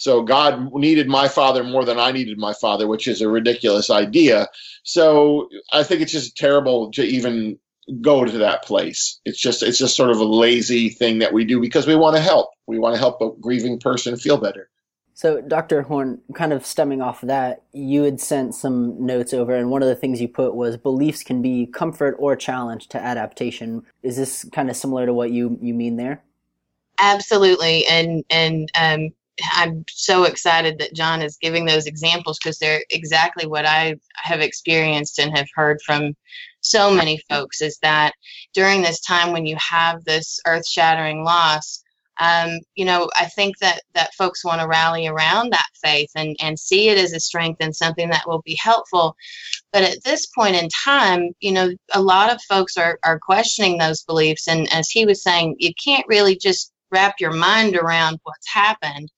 [0.00, 3.90] so God needed my father more than I needed my father, which is a ridiculous
[3.90, 4.48] idea.
[4.82, 7.58] So I think it's just terrible to even
[8.00, 9.20] go to that place.
[9.26, 12.16] It's just it's just sort of a lazy thing that we do because we want
[12.16, 12.48] to help.
[12.66, 14.70] We want to help a grieving person feel better.
[15.12, 15.82] So, Dr.
[15.82, 19.82] Horn, kind of stemming off of that, you had sent some notes over, and one
[19.82, 23.82] of the things you put was beliefs can be comfort or challenge to adaptation.
[24.02, 26.22] Is this kind of similar to what you, you mean there?
[26.98, 29.10] Absolutely, and and um,
[29.52, 34.40] I'm so excited that John is giving those examples because they're exactly what I have
[34.40, 36.14] experienced and have heard from
[36.60, 38.12] so many folks is that
[38.52, 41.82] during this time when you have this earth shattering loss,
[42.20, 46.36] um, you know, I think that, that folks want to rally around that faith and,
[46.42, 49.16] and see it as a strength and something that will be helpful.
[49.72, 53.78] But at this point in time, you know, a lot of folks are, are questioning
[53.78, 54.48] those beliefs.
[54.48, 59.10] And as he was saying, you can't really just wrap your mind around what's happened.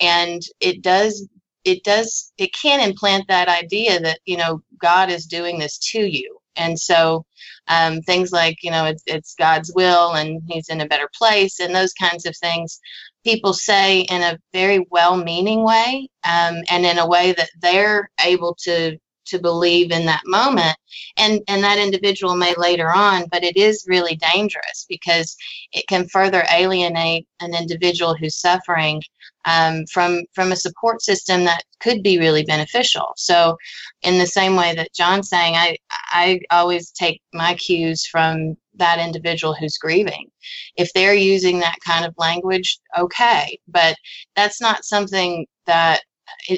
[0.00, 1.28] And it does
[1.64, 6.00] it does it can implant that idea that you know god is doing this to
[6.00, 6.38] you.
[6.56, 7.24] And so
[7.68, 11.60] um, things like you know it's, it's god's will and he's in a better place
[11.60, 12.80] and those kinds of things
[13.24, 18.54] people say in a very well-meaning way um, and in a way that they're able
[18.60, 20.76] to to believe in that moment.
[21.16, 25.36] And and that individual may later on but it is really dangerous because
[25.72, 29.02] it can further alienate an individual who's suffering
[29.46, 33.12] um, from from a support system that could be really beneficial.
[33.16, 33.56] So
[34.02, 35.76] in the same way that john's saying i
[36.10, 40.28] i always take my cues from that individual who's grieving.
[40.76, 43.96] If they're using that kind of language okay but
[44.36, 46.02] that's not something that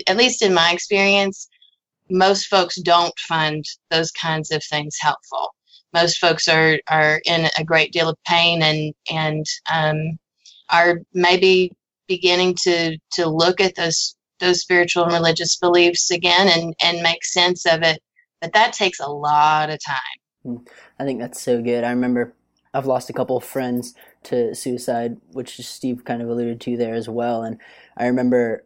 [0.07, 1.49] at least in my experience
[2.11, 5.55] most folks don't find those kinds of things helpful.
[5.93, 10.19] Most folks are, are in a great deal of pain and and um,
[10.69, 11.73] are maybe
[12.09, 17.25] beginning to to look at those those spiritual and religious beliefs again and and make
[17.25, 18.01] sense of it.
[18.41, 19.97] But that takes a lot of time.
[20.43, 20.57] Hmm.
[20.99, 21.85] I think that's so good.
[21.85, 22.35] I remember
[22.75, 26.95] I've lost a couple of friends to suicide, which Steve kind of alluded to there
[26.95, 27.43] as well.
[27.43, 27.59] And
[27.97, 28.65] I remember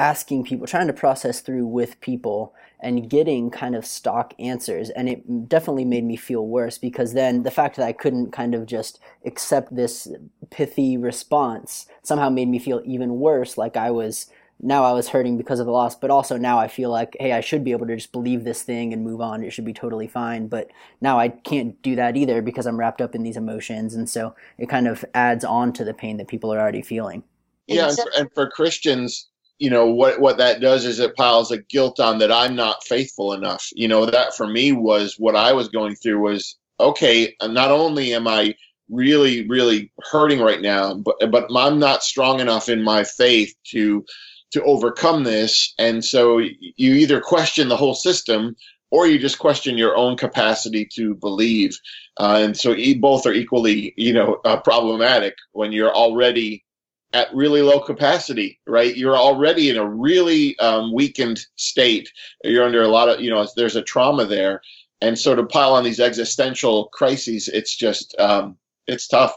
[0.00, 4.88] asking people, trying to process through with people and getting kind of stock answers.
[4.90, 8.54] And it definitely made me feel worse because then the fact that I couldn't kind
[8.54, 10.08] of just accept this
[10.48, 13.58] pithy response somehow made me feel even worse.
[13.58, 16.68] Like I was, now I was hurting because of the loss, but also now I
[16.68, 19.44] feel like, hey, I should be able to just believe this thing and move on.
[19.44, 20.48] It should be totally fine.
[20.48, 20.70] But
[21.02, 23.94] now I can't do that either because I'm wrapped up in these emotions.
[23.94, 27.22] And so it kind of adds on to the pain that people are already feeling.
[27.66, 29.29] Yeah, and for, and for Christians,
[29.60, 32.82] you know what what that does is it piles a guilt on that I'm not
[32.84, 33.68] faithful enough.
[33.72, 37.36] You know that for me was what I was going through was okay.
[37.42, 38.56] Not only am I
[38.88, 44.04] really really hurting right now, but but I'm not strong enough in my faith to
[44.52, 48.56] to overcome this, and so you either question the whole system
[48.90, 51.78] or you just question your own capacity to believe.
[52.18, 56.64] Uh, and so both are equally, you know, uh, problematic when you're already
[57.12, 58.96] at really low capacity, right?
[58.96, 62.10] You're already in a really um, weakened state.
[62.44, 64.62] You're under a lot of, you know, there's a trauma there.
[65.00, 69.34] And so to pile on these existential crises, it's just, um, it's tough.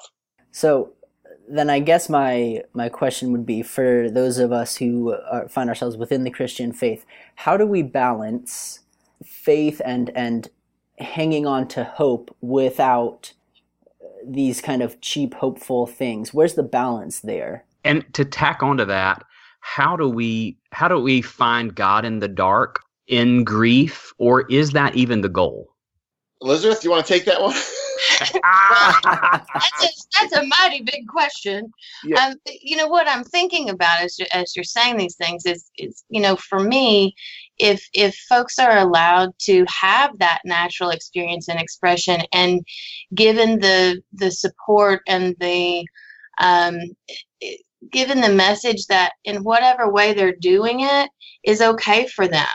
[0.52, 0.94] So
[1.50, 5.70] then I guess my, my question would be for those of us who are, find
[5.70, 7.06] ourselves within the Christian faith,
[7.36, 8.82] how do we balance
[9.26, 10.50] faith and, and
[11.00, 13.34] hanging on to hope without
[14.26, 19.24] these kind of cheap hopeful things where's the balance there and to tack onto that
[19.60, 24.72] how do we how do we find god in the dark in grief or is
[24.72, 25.70] that even the goal
[26.42, 27.54] elizabeth you want to take that one
[28.20, 29.88] that's, a,
[30.20, 31.72] that's a mighty big question.
[32.04, 32.28] Yeah.
[32.28, 36.04] Um, you know what I'm thinking about as as you're saying these things is is
[36.10, 37.16] you know for me,
[37.60, 42.62] if if folks are allowed to have that natural experience and expression, and
[43.14, 45.86] given the the support and the
[46.40, 46.78] um,
[47.92, 51.10] given the message that in whatever way they're doing it
[51.44, 52.48] is okay for them,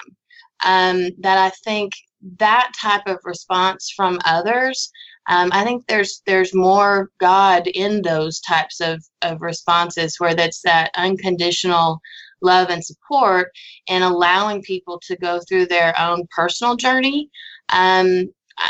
[0.64, 1.92] um, that I think
[2.38, 4.90] that type of response from others
[5.28, 10.62] um, I think there's there's more God in those types of, of responses where that's
[10.62, 12.00] that unconditional
[12.40, 13.50] love and support
[13.88, 17.30] and allowing people to go through their own personal journey.
[17.70, 18.28] Um,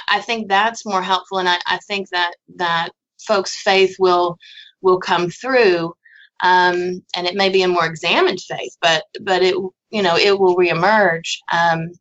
[0.09, 2.91] I, think that's more helpful, and I, I think that that
[3.27, 4.37] folks' faith will
[4.83, 5.95] will come through,
[6.43, 9.55] um, and it may be a more examined faith, but but it
[9.91, 11.39] you know it will reemerge.
[11.53, 11.93] Um,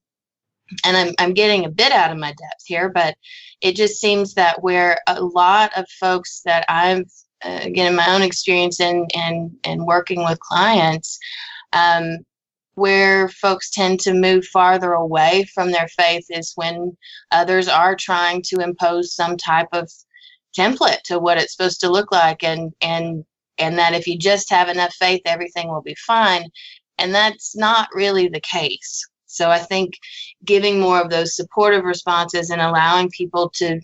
[0.84, 3.16] and I'm I'm getting a bit out of my depth here, but
[3.62, 7.06] it just seems that where a lot of folks that I've
[7.44, 11.18] uh, again in my own experience and and and working with clients,
[11.78, 12.18] um,
[12.76, 16.96] where folks tend to move farther away from their faith is when
[17.32, 19.92] others are trying to impose some type of
[20.58, 23.26] template to what it's supposed to look like, and and
[23.58, 26.50] and that if you just have enough faith, everything will be fine,
[27.00, 29.04] and that's not really the case.
[29.28, 29.94] So I think
[30.46, 33.80] giving more of those supportive responses and allowing people to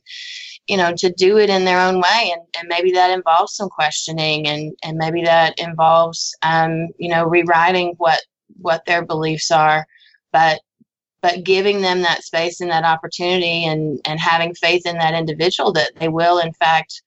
[0.68, 2.34] you know to do it in their own way.
[2.34, 7.26] And, and maybe that involves some questioning and and maybe that involves um, you know
[7.26, 8.22] rewriting what
[8.62, 9.86] what their beliefs are.
[10.32, 10.62] But
[11.22, 15.72] but giving them that space and that opportunity and and having faith in that individual
[15.74, 17.02] that they will in fact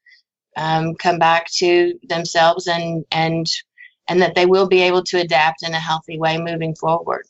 [0.57, 3.47] um, come back to themselves and and
[4.09, 7.27] and that they will be able to adapt in a healthy way moving forward.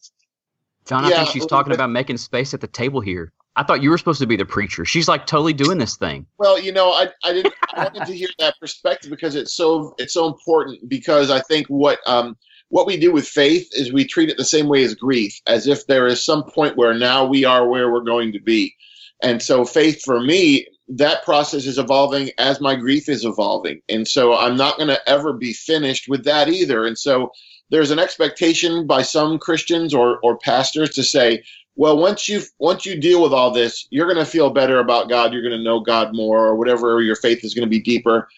[0.87, 3.33] John, I Yeah, think she's talking but- about making space at the table here.
[3.57, 4.85] I thought you were supposed to be the preacher.
[4.85, 6.27] She's like totally doing this thing.
[6.39, 9.95] Well, you know, I, I didn't I wanted to hear that perspective because it's so
[9.99, 12.37] it's so important because I think what um
[12.69, 15.67] what we do with faith is we treat it the same way as grief, as
[15.67, 18.75] if there is some point where now we are where we're going to be.
[19.23, 23.81] And so faith for me, that process is evolving as my grief is evolving.
[23.89, 26.85] And so I'm not going to ever be finished with that either.
[26.85, 27.31] And so
[27.71, 31.43] there's an expectation by some Christians or or pastors to say,
[31.77, 35.09] well once you once you deal with all this you're going to feel better about
[35.09, 35.33] god.
[35.33, 38.29] You're going to know god more or whatever your faith is going to be deeper.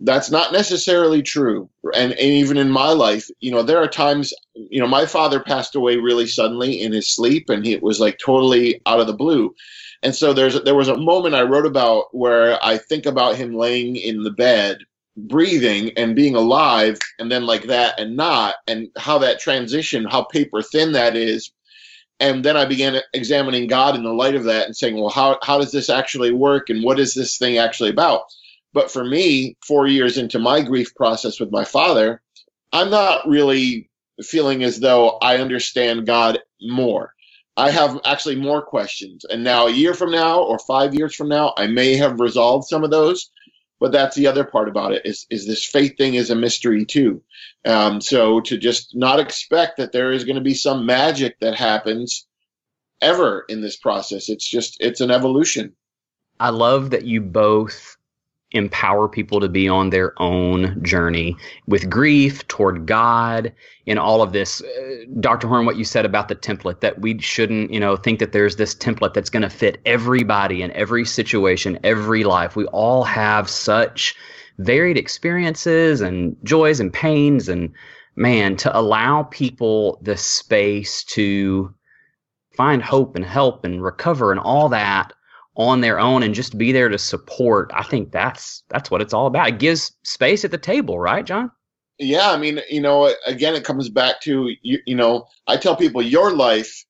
[0.00, 1.68] That's not necessarily true.
[1.94, 5.40] And, and even in my life you know there are times you know my father
[5.40, 9.06] passed away really suddenly in his sleep and he, it was like totally out of
[9.06, 9.54] the blue.
[10.02, 13.54] And so there's there was a moment i wrote about where i think about him
[13.54, 14.78] laying in the bed
[15.26, 20.22] breathing and being alive and then like that and not and how that transition how
[20.22, 21.50] paper thin that is
[22.20, 25.38] and then I began examining God in the light of that and saying, well, how,
[25.42, 28.22] how does this actually work and what is this thing actually about?
[28.72, 32.22] But for me, four years into my grief process with my father,
[32.72, 33.90] I'm not really
[34.22, 37.14] feeling as though I understand God more.
[37.56, 39.24] I have actually more questions.
[39.24, 42.68] And now, a year from now or five years from now, I may have resolved
[42.68, 43.30] some of those.
[43.80, 46.84] But that's the other part about it is, is this faith thing is a mystery
[46.84, 47.22] too.
[47.64, 51.54] Um, so to just not expect that there is going to be some magic that
[51.54, 52.26] happens
[53.00, 54.28] ever in this process.
[54.28, 55.74] It's just it's an evolution.
[56.40, 57.97] I love that you both
[58.52, 63.52] empower people to be on their own journey with grief toward God
[63.84, 64.62] in all of this.
[64.62, 65.48] Uh, Dr.
[65.48, 68.56] Horn, what you said about the template that we shouldn't, you know, think that there's
[68.56, 72.56] this template that's going to fit everybody in every situation, every life.
[72.56, 74.14] We all have such
[74.58, 77.70] varied experiences and joys and pains and
[78.16, 81.72] man to allow people the space to
[82.56, 85.12] find hope and help and recover and all that
[85.58, 87.70] on their own and just be there to support.
[87.74, 89.48] I think that's that's what it's all about.
[89.48, 91.50] It gives space at the table right john?
[91.98, 95.74] Yeah, I mean, you know, again, it comes back to you, you know, I tell
[95.74, 96.84] people your life,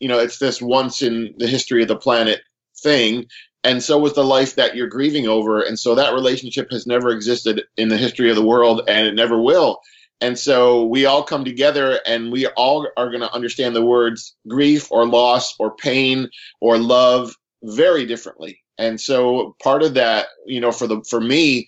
[0.00, 2.40] you know, it's this once in the history of the planet
[2.82, 3.26] thing,
[3.62, 7.10] and so was the life that you're grieving over, and so that relationship has never
[7.10, 9.80] existed in the history of the world, and it never will.
[10.20, 14.36] And so we all come together and we all are going to understand the words
[14.46, 16.30] grief or loss or pain
[16.60, 18.60] or love very differently.
[18.78, 21.66] And so part of that, you know, for the for me,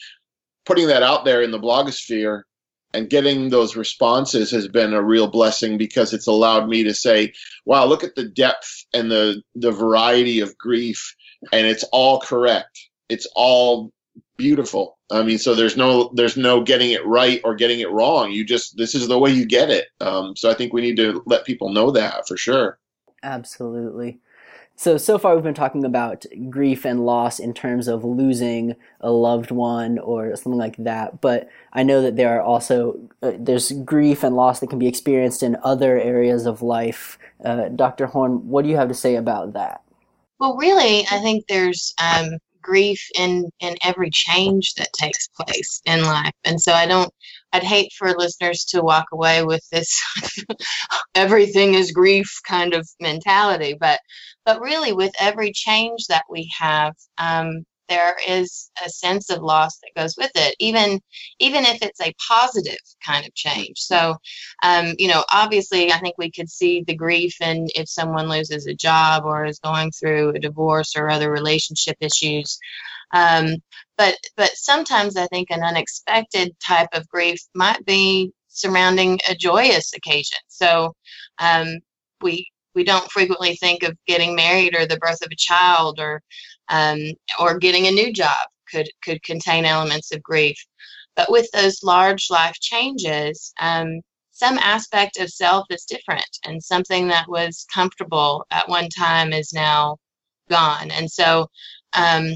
[0.66, 2.42] putting that out there in the blogosphere
[2.92, 7.32] and getting those responses has been a real blessing because it's allowed me to say,
[7.64, 11.14] "Wow, look at the depth and the the variety of grief,
[11.52, 12.78] and it's all correct.
[13.08, 13.92] It's all
[14.36, 14.98] beautiful.
[15.10, 18.32] I mean, so there's no there's no getting it right or getting it wrong.
[18.32, 19.86] You just this is the way you get it.
[20.00, 22.78] Um, so I think we need to let people know that for sure.
[23.22, 24.20] Absolutely.
[24.76, 29.10] So, so far we've been talking about grief and loss in terms of losing a
[29.10, 31.20] loved one or something like that.
[31.20, 34.88] But I know that there are also, uh, there's grief and loss that can be
[34.88, 37.18] experienced in other areas of life.
[37.44, 38.06] Uh, Dr.
[38.06, 39.82] Horn, what do you have to say about that?
[40.40, 46.02] Well, really, I think there's um, grief in in every change that takes place in
[46.02, 47.12] life and so i don't
[47.52, 50.02] i'd hate for listeners to walk away with this
[51.14, 54.00] everything is grief kind of mentality but
[54.44, 59.78] but really with every change that we have um, there is a sense of loss
[59.78, 61.00] that goes with it even
[61.38, 63.78] even if it's a positive kind of change.
[63.78, 64.16] So
[64.62, 68.66] um, you know obviously i think we could see the grief and if someone loses
[68.66, 72.58] a job or is going through a divorce or other relationship issues.
[73.12, 73.56] Um,
[73.96, 79.92] but but sometimes i think an unexpected type of grief might be surrounding a joyous
[79.94, 80.38] occasion.
[80.48, 80.94] So
[81.38, 81.80] um,
[82.22, 86.22] we we don't frequently think of getting married or the birth of a child or
[86.68, 86.98] um,
[87.38, 88.38] or getting a new job
[88.70, 90.56] could could contain elements of grief.
[91.16, 94.00] But with those large life changes, um,
[94.32, 99.52] some aspect of self is different, and something that was comfortable at one time is
[99.52, 99.96] now
[100.50, 100.90] gone.
[100.90, 101.46] And so,
[101.94, 102.34] um,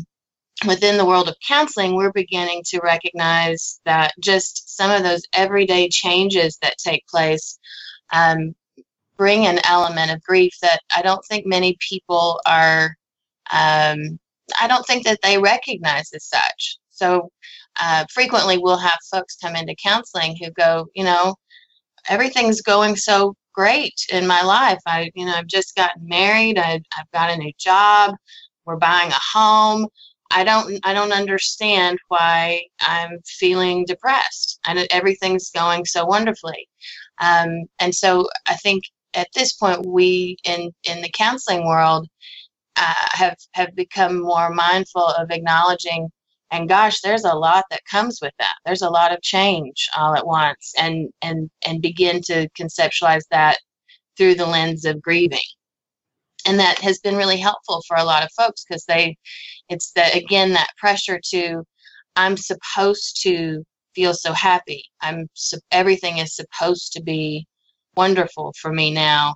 [0.67, 5.89] within the world of counseling, we're beginning to recognize that just some of those everyday
[5.89, 7.59] changes that take place
[8.13, 8.55] um,
[9.19, 12.97] bring an element of grief that I don't think many people are
[13.51, 14.19] um,
[14.61, 16.79] I don't think that they recognize as such.
[16.91, 17.31] So
[17.79, 21.37] uh, frequently we'll have folks come into counseling who go, you know,
[22.09, 24.79] everything's going so great in my life.
[24.87, 26.59] I, you know, I've just gotten married.
[26.59, 28.15] I, I've got a new job.
[28.65, 29.87] We're buying a home.
[30.31, 34.61] I don't, I don't understand why I'm feeling depressed.
[34.67, 36.69] And everything's going so wonderfully.
[37.21, 42.09] Um, and so I think at this point, we in in the counseling world
[42.77, 46.11] uh, have have become more mindful of acknowledging
[46.51, 48.55] and gosh there's a lot that comes with that.
[48.65, 53.59] There's a lot of change all at once and and and begin to conceptualize that
[54.17, 55.39] through the lens of grieving.
[56.47, 59.17] And that has been really helpful for a lot of folks because they
[59.69, 61.63] it's that again that pressure to
[62.17, 63.65] i'm supposed to
[63.99, 64.85] feel so happy.
[65.01, 65.29] I'm
[65.73, 67.47] everything is supposed to be
[67.99, 69.35] wonderful for me now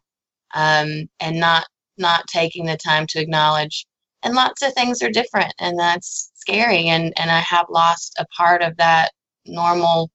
[0.54, 0.88] um,
[1.18, 1.66] and not
[1.98, 3.86] not taking the time to acknowledge
[4.22, 8.26] and lots of things are different and that's scary and and i have lost a
[8.36, 9.10] part of that
[9.46, 10.10] normal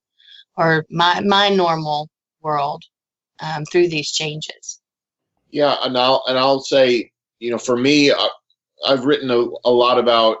[0.56, 2.08] or my my normal
[2.40, 2.82] world
[3.40, 4.80] um, through these changes.
[5.50, 8.28] Yeah and i'll and i'll say you know for me I,
[8.86, 10.40] have written a, a, lot about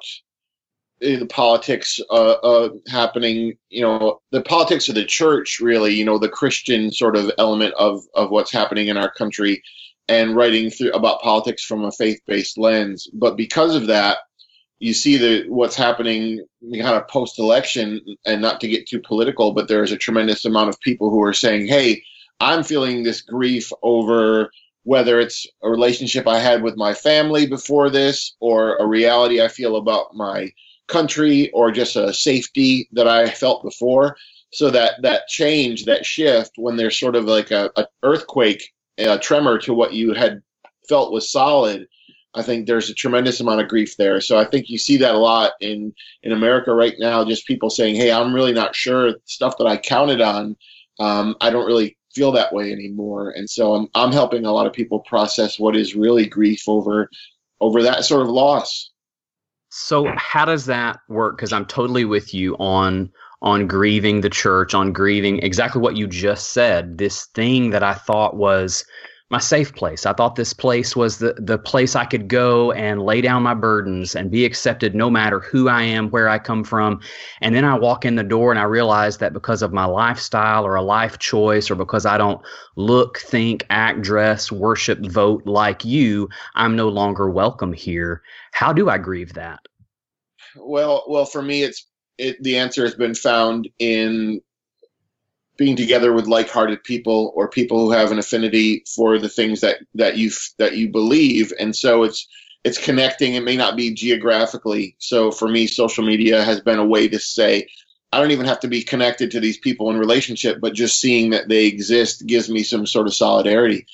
[1.00, 6.18] the politics uh, uh, happening you know the politics of the church really you know
[6.18, 9.62] the christian sort of element of of what's happening in our country
[10.08, 13.08] and writing through about politics from a faith-based lens.
[13.12, 14.18] But because of that,
[14.80, 19.68] you see the what's happening kind of post-election, and not to get too political, but
[19.68, 22.02] there is a tremendous amount of people who are saying, "Hey,
[22.40, 24.50] I'm feeling this grief over."
[24.84, 29.48] Whether it's a relationship I had with my family before this, or a reality I
[29.48, 30.50] feel about my
[30.88, 34.16] country, or just a safety that I felt before,
[34.52, 39.18] so that that change, that shift, when there's sort of like a, a earthquake a
[39.18, 40.42] tremor to what you had
[40.88, 41.86] felt was solid,
[42.34, 44.20] I think there's a tremendous amount of grief there.
[44.20, 47.24] So I think you see that a lot in in America right now.
[47.24, 50.56] Just people saying, "Hey, I'm really not sure stuff that I counted on.
[50.98, 54.66] Um, I don't really feel that way anymore." And so I'm I'm helping a lot
[54.66, 57.10] of people process what is really grief over
[57.60, 58.90] over that sort of loss.
[59.70, 61.36] So how does that work?
[61.36, 63.10] Because I'm totally with you on
[63.40, 66.98] on grieving the church, on grieving exactly what you just said.
[66.98, 68.84] This thing that I thought was
[69.30, 70.06] my safe place.
[70.06, 73.52] I thought this place was the, the place I could go and lay down my
[73.52, 77.00] burdens and be accepted no matter who I am, where I come from.
[77.42, 80.64] And then I walk in the door and I realize that because of my lifestyle
[80.64, 82.40] or a life choice or because I don't
[82.76, 88.22] look, think, act, dress, worship, vote like you, I'm no longer welcome here.
[88.52, 89.60] How do I grieve that?
[90.56, 94.40] Well, well, for me, it's it, the answer has been found in
[95.58, 99.78] being together with like-hearted people or people who have an affinity for the things that
[99.94, 102.26] that you that you believe and so it's
[102.64, 106.86] it's connecting it may not be geographically so for me social media has been a
[106.86, 107.66] way to say
[108.12, 111.30] I don't even have to be connected to these people in relationship, but just seeing
[111.30, 113.86] that they exist gives me some sort of solidarity.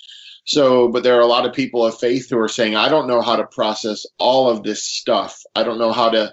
[0.45, 3.09] So, but there are a lot of people of faith who are saying, I don't
[3.09, 5.43] know how to process all of this stuff.
[5.57, 6.33] I don't know how to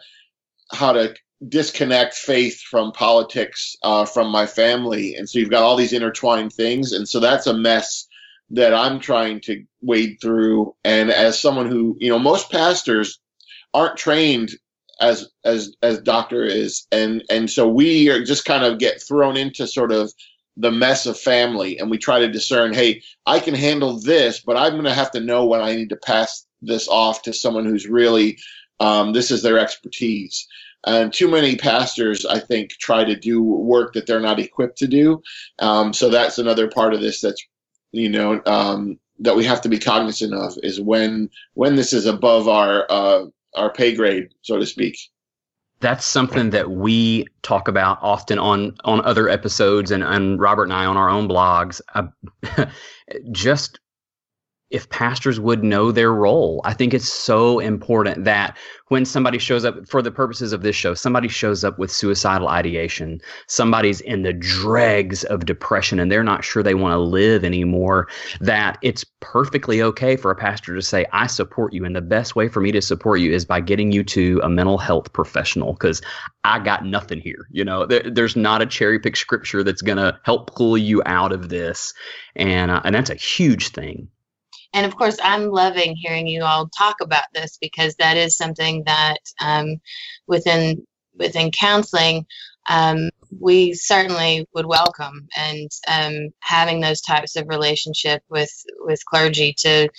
[0.71, 1.15] how to
[1.47, 6.53] disconnect faith from politics, uh, from my family, and so you've got all these intertwined
[6.53, 8.07] things, and so that's a mess
[8.51, 10.75] that I'm trying to wade through.
[10.83, 13.19] And as someone who, you know, most pastors
[13.73, 14.51] aren't trained
[14.99, 16.85] as as as doctor is.
[16.91, 20.13] And and so we are just kind of get thrown into sort of
[20.57, 21.79] the mess of family.
[21.79, 25.11] And we try to discern hey i can handle this but i'm going to have
[25.11, 28.37] to know when i need to pass this off to someone who's really
[28.79, 30.47] um, this is their expertise
[30.85, 34.87] and too many pastors i think try to do work that they're not equipped to
[34.87, 35.21] do
[35.59, 37.43] um, so that's another part of this that's
[37.91, 42.05] you know um, that we have to be cognizant of is when when this is
[42.05, 43.25] above our uh,
[43.55, 44.97] our pay grade, so to speak.
[45.79, 50.73] That's something that we talk about often on on other episodes, and and Robert and
[50.73, 51.81] I on our own blogs.
[51.95, 52.65] Uh,
[53.31, 53.79] just
[54.71, 56.61] if pastors would know their role.
[56.63, 58.57] I think it's so important that
[58.87, 62.47] when somebody shows up for the purposes of this show, somebody shows up with suicidal
[62.47, 67.43] ideation, somebody's in the dregs of depression and they're not sure they want to live
[67.43, 68.07] anymore,
[68.39, 71.85] that it's perfectly okay for a pastor to say, I support you.
[71.85, 74.49] And the best way for me to support you is by getting you to a
[74.49, 76.01] mental health professional because
[76.43, 77.47] I got nothing here.
[77.51, 81.01] You know, there, there's not a cherry pick scripture that's going to help pull you
[81.05, 81.93] out of this.
[82.35, 84.09] And, uh, and that's a huge thing
[84.73, 88.83] and of course i'm loving hearing you all talk about this because that is something
[88.85, 89.77] that um,
[90.27, 90.85] within
[91.17, 92.25] within counseling
[92.69, 93.09] um,
[93.39, 95.27] we certainly would welcome.
[95.37, 99.89] And um, having those types of relationship with with clergy to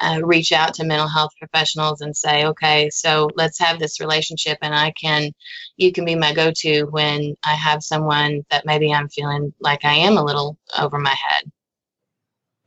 [0.00, 4.58] uh, reach out to mental health professionals and say okay so let's have this relationship
[4.62, 5.30] and i can
[5.76, 9.94] you can be my go-to when i have someone that maybe i'm feeling like i
[9.94, 11.50] am a little over my head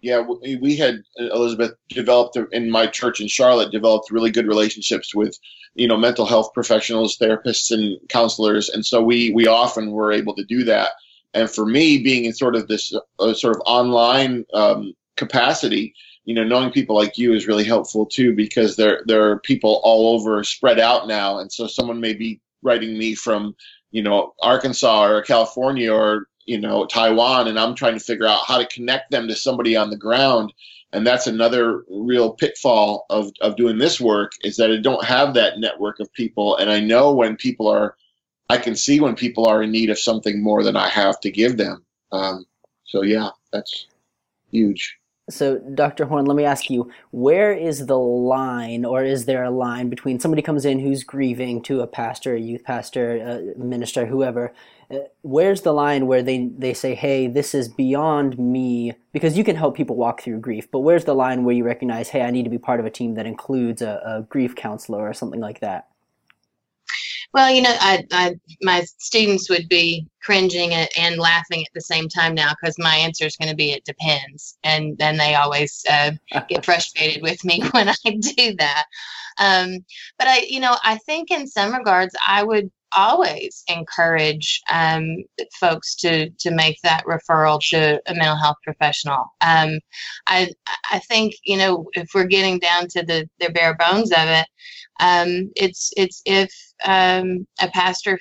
[0.02, 5.14] yeah, we had uh, Elizabeth developed in my church in Charlotte developed really good relationships
[5.14, 5.38] with
[5.76, 10.36] you know mental health professionals, therapists, and counselors, and so we we often were able
[10.36, 10.92] to do that.
[11.34, 15.94] And for me, being in sort of this uh, sort of online um, capacity,
[16.26, 19.82] you know, knowing people like you is really helpful too because there there are people
[19.84, 23.56] all over spread out now, and so someone may be writing me from
[23.92, 28.46] you know Arkansas or California or you know Taiwan, and I'm trying to figure out
[28.46, 30.54] how to connect them to somebody on the ground.
[30.94, 35.34] And that's another real pitfall of of doing this work is that I don't have
[35.36, 37.96] that network of people, and I know when people are,
[38.50, 41.32] I can see when people are in need of something more than I have to
[41.32, 41.86] give them.
[42.12, 42.46] Um,
[42.86, 43.88] so yeah, that's
[44.52, 44.98] huge.
[45.30, 46.06] So, Dr.
[46.06, 50.20] Horn, let me ask you, where is the line, or is there a line between
[50.20, 54.54] somebody comes in who's grieving to a pastor, a youth pastor, a minister, whoever?
[55.22, 58.94] Where's the line where they, they say, hey, this is beyond me?
[59.14, 62.10] Because you can help people walk through grief, but where's the line where you recognize,
[62.10, 65.08] hey, I need to be part of a team that includes a, a grief counselor
[65.08, 65.88] or something like that?
[67.34, 71.82] Well, you know, I, I my students would be cringing at, and laughing at the
[71.82, 75.36] same time now because my answer is going to be it depends, and then they
[75.36, 76.12] always uh,
[76.50, 78.86] get frustrated with me when I do that.
[79.42, 79.80] Um,
[80.18, 85.18] but I, you know, I think in some regards I would always encourage um,
[85.60, 89.26] folks to to make that referral to a mental health professional.
[89.42, 89.80] Um,
[90.28, 90.52] I
[90.92, 94.48] I think you know if we're getting down to the the bare bones of it,
[95.00, 96.52] um, it's it's if
[96.86, 98.20] um, a pastor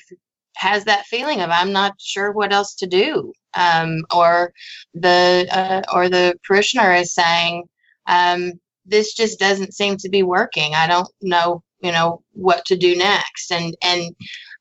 [0.56, 4.52] has that feeling of I'm not sure what else to do, um, or
[4.94, 7.64] the uh, or the parishioner is saying
[8.06, 8.52] um,
[8.86, 10.74] this just doesn't seem to be working.
[10.74, 14.14] I don't know, you know, what to do next, and and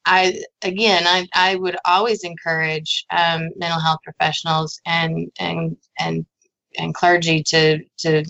[0.06, 6.26] I again, I, I would always encourage um, mental health professionals and and and
[6.78, 8.24] and clergy to to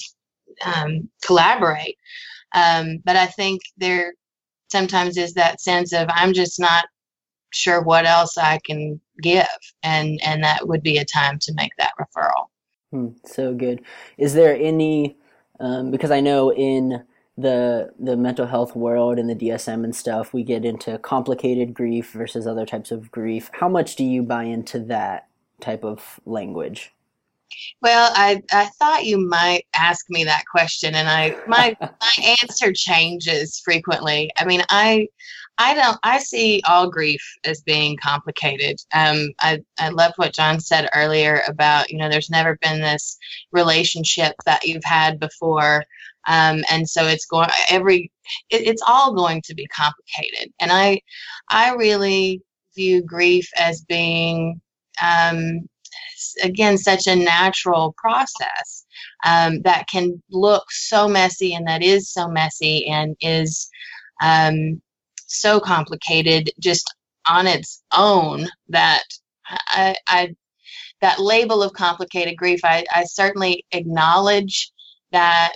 [0.65, 1.97] um, collaborate.
[2.53, 4.13] Um, but I think there
[4.71, 6.85] sometimes is that sense of I'm just not
[7.51, 9.47] sure what else I can give,
[9.83, 12.47] and and that would be a time to make that referral.
[12.91, 13.83] Hmm, so good.
[14.17, 15.17] Is there any?
[15.59, 17.03] Um, because I know in
[17.37, 22.11] the the mental health world and the DSM and stuff, we get into complicated grief
[22.11, 23.49] versus other types of grief.
[23.53, 25.27] How much do you buy into that
[25.61, 26.93] type of language?
[27.81, 32.73] Well, I, I thought you might ask me that question, and I my my answer
[32.73, 34.29] changes frequently.
[34.37, 35.07] I mean, I
[35.57, 38.79] I don't I see all grief as being complicated.
[38.93, 43.17] Um, I I love what John said earlier about you know there's never been this
[43.51, 45.83] relationship that you've had before,
[46.27, 48.11] um, and so it's going every
[48.49, 50.51] it, it's all going to be complicated.
[50.61, 51.01] And I
[51.49, 52.41] I really
[52.75, 54.61] view grief as being
[55.01, 55.67] um,
[56.43, 58.85] again such a natural process
[59.25, 63.69] um, that can look so messy and that is so messy and is
[64.21, 64.81] um,
[65.27, 66.93] so complicated just
[67.25, 69.03] on its own that
[69.47, 70.35] I, I
[71.01, 74.71] that label of complicated grief I, I certainly acknowledge
[75.11, 75.53] that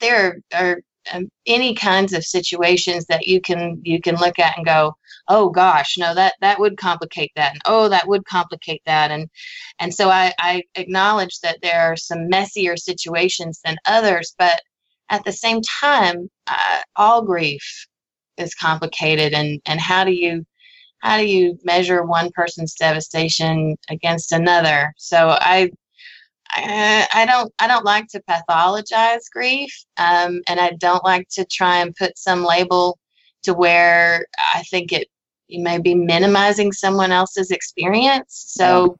[0.00, 0.80] there are
[1.12, 4.96] um, any kinds of situations that you can you can look at and go
[5.28, 9.28] oh gosh no that that would complicate that and oh that would complicate that and
[9.78, 14.60] and so i i acknowledge that there are some messier situations than others but
[15.10, 17.86] at the same time uh, all grief
[18.36, 20.44] is complicated and and how do you
[21.00, 24.92] how do you measure one person's devastation against another?
[24.96, 25.70] So i
[26.50, 31.80] I, don't I don't like to pathologize grief, um, and I don't like to try
[31.80, 32.98] and put some label
[33.42, 35.08] to where I think it
[35.48, 38.44] you may be minimizing someone else's experience.
[38.48, 38.96] So,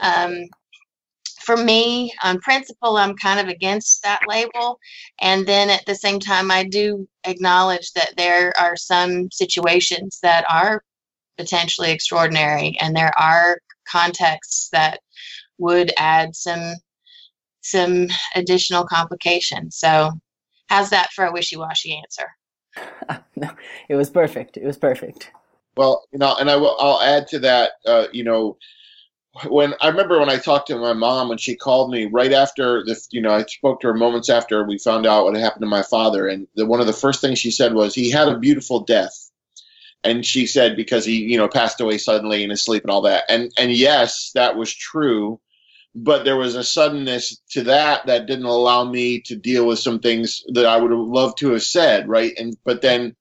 [0.00, 0.44] um,
[1.40, 4.78] for me, on principle, I'm kind of against that label.
[5.20, 10.44] And then at the same time, I do acknowledge that there are some situations that
[10.48, 10.82] are
[11.36, 15.00] potentially extraordinary, and there are contexts that
[15.58, 16.74] would add some
[17.64, 19.76] some additional complications.
[19.76, 20.10] So,
[20.68, 22.26] how's that for a wishy-washy answer?
[23.36, 23.50] no,
[23.88, 24.56] it was perfect.
[24.56, 25.30] It was perfect.
[25.76, 26.76] Well, you know, and I will.
[26.78, 27.72] I'll add to that.
[27.86, 28.58] Uh, you know,
[29.48, 32.84] when I remember when I talked to my mom when she called me right after
[32.84, 33.08] this.
[33.12, 35.82] You know, I spoke to her moments after we found out what happened to my
[35.82, 38.80] father, and the, one of the first things she said was he had a beautiful
[38.80, 39.30] death.
[40.04, 43.02] And she said because he, you know, passed away suddenly in his sleep and all
[43.02, 43.24] that.
[43.28, 45.40] And and yes, that was true
[45.94, 49.98] but there was a suddenness to that that didn't allow me to deal with some
[50.00, 52.32] things that I would have loved to have said, right?
[52.38, 53.16] And but then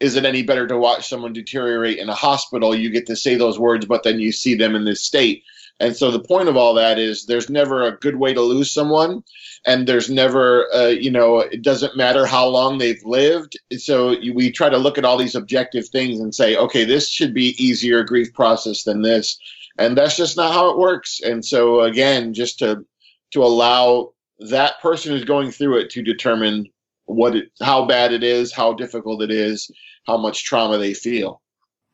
[0.00, 2.74] is it any better to watch someone deteriorate in a hospital?
[2.74, 5.42] You get to say those words, but then you see them in this state.
[5.78, 8.72] And so the point of all that is there's never a good way to lose
[8.72, 9.22] someone,
[9.66, 13.58] and there's never, uh, you know, it doesn't matter how long they've lived.
[13.76, 17.34] So we try to look at all these objective things and say, okay, this should
[17.34, 19.38] be easier grief process than this
[19.78, 22.84] and that's just not how it works and so again just to
[23.30, 26.66] to allow that person who's going through it to determine
[27.06, 29.70] what it, how bad it is how difficult it is
[30.06, 31.40] how much trauma they feel.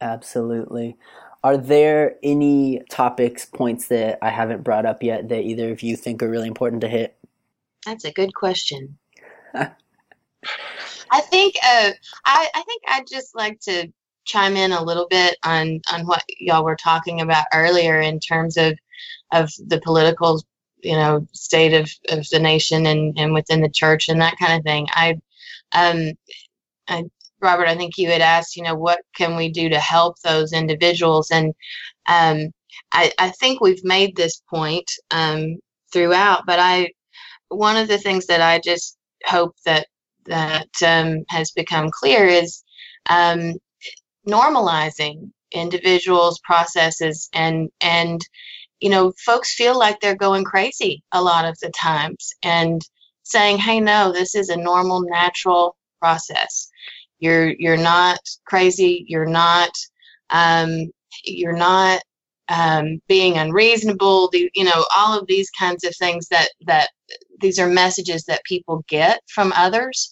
[0.01, 0.97] Absolutely.
[1.45, 5.97] Are there any topics points that i haven't brought up yet that either of you
[5.97, 7.17] think are really important to hit?
[7.85, 8.99] That's a good question.
[9.55, 11.91] I think uh,
[12.25, 13.93] I, I think i'd just like to
[14.25, 18.57] chime in a little bit on on what y'all were talking about earlier in terms
[18.57, 18.79] of
[19.33, 20.43] of the political
[20.83, 24.59] you know state of, of the nation and and within the church and that kind
[24.59, 24.87] of thing.
[24.91, 25.21] I
[25.73, 26.13] um
[26.89, 27.05] I,
[27.43, 30.53] robert i think you had asked you know what can we do to help those
[30.53, 31.31] individuals?
[31.31, 31.55] And
[32.09, 32.51] um
[32.93, 35.57] i i think we've made this point um
[35.93, 36.91] throughout but i
[37.49, 39.87] one of the things that i just hope that
[40.27, 42.63] that um, has become clear is
[43.11, 43.55] um,
[44.29, 48.23] normalizing individuals processes and and
[48.81, 52.81] you know folks feel like they're going crazy a lot of the times and
[53.23, 56.71] saying hey no this is a normal natural process
[57.23, 59.05] you're you're not crazy.
[59.07, 59.71] You're not
[60.31, 60.91] um,
[61.25, 62.03] you're not
[62.49, 64.29] um, being unreasonable.
[64.33, 66.91] The, you know all of these kinds of things that that
[67.41, 70.11] these are messages that people get from others.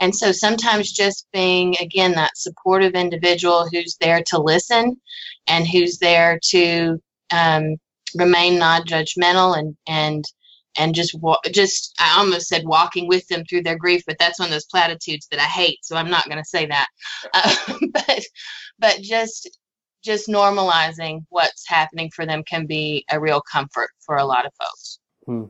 [0.00, 5.00] And so sometimes just being again that supportive individual who's there to listen
[5.46, 7.00] and who's there to
[7.32, 7.76] um,
[8.16, 10.24] remain non-judgmental and and
[10.76, 11.16] and just
[11.52, 14.66] just I almost said walking with them through their grief, but that's one of those
[14.66, 16.86] platitudes that I hate, so I'm not going to say that.
[17.34, 17.56] Uh,
[17.92, 18.22] but
[18.78, 19.58] but just
[20.02, 24.52] just normalizing what's happening for them can be a real comfort for a lot of
[24.54, 24.98] folks.
[25.26, 25.44] Hmm.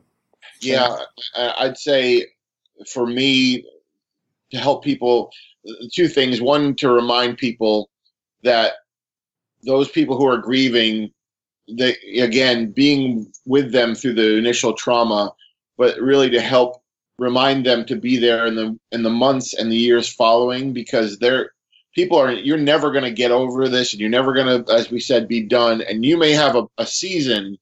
[0.61, 0.97] Yeah,
[1.37, 2.27] I'd say
[2.93, 3.64] for me
[4.51, 5.31] to help people,
[5.93, 6.41] two things.
[6.41, 7.89] One, to remind people
[8.43, 8.73] that
[9.62, 11.12] those people who are grieving,
[11.77, 15.33] they, again, being with them through the initial trauma,
[15.77, 16.83] but really to help
[17.18, 21.18] remind them to be there in the in the months and the years following because
[21.18, 21.53] they're
[21.95, 24.91] people are you're never going to get over this and you're never going to as
[24.91, 25.83] we said be done.
[25.83, 27.59] And you may have a, a season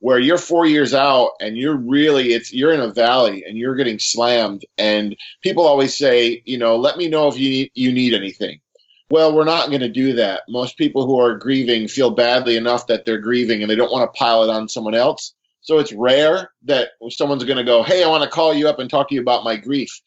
[0.00, 3.76] where you're four years out and you're really it's you're in a valley and you're
[3.76, 4.64] getting slammed.
[4.76, 8.60] And people always say you know let me know if you need, you need anything
[9.10, 12.86] well we're not going to do that most people who are grieving feel badly enough
[12.86, 15.92] that they're grieving and they don't want to pile it on someone else so it's
[15.92, 19.08] rare that someone's going to go hey i want to call you up and talk
[19.08, 20.00] to you about my grief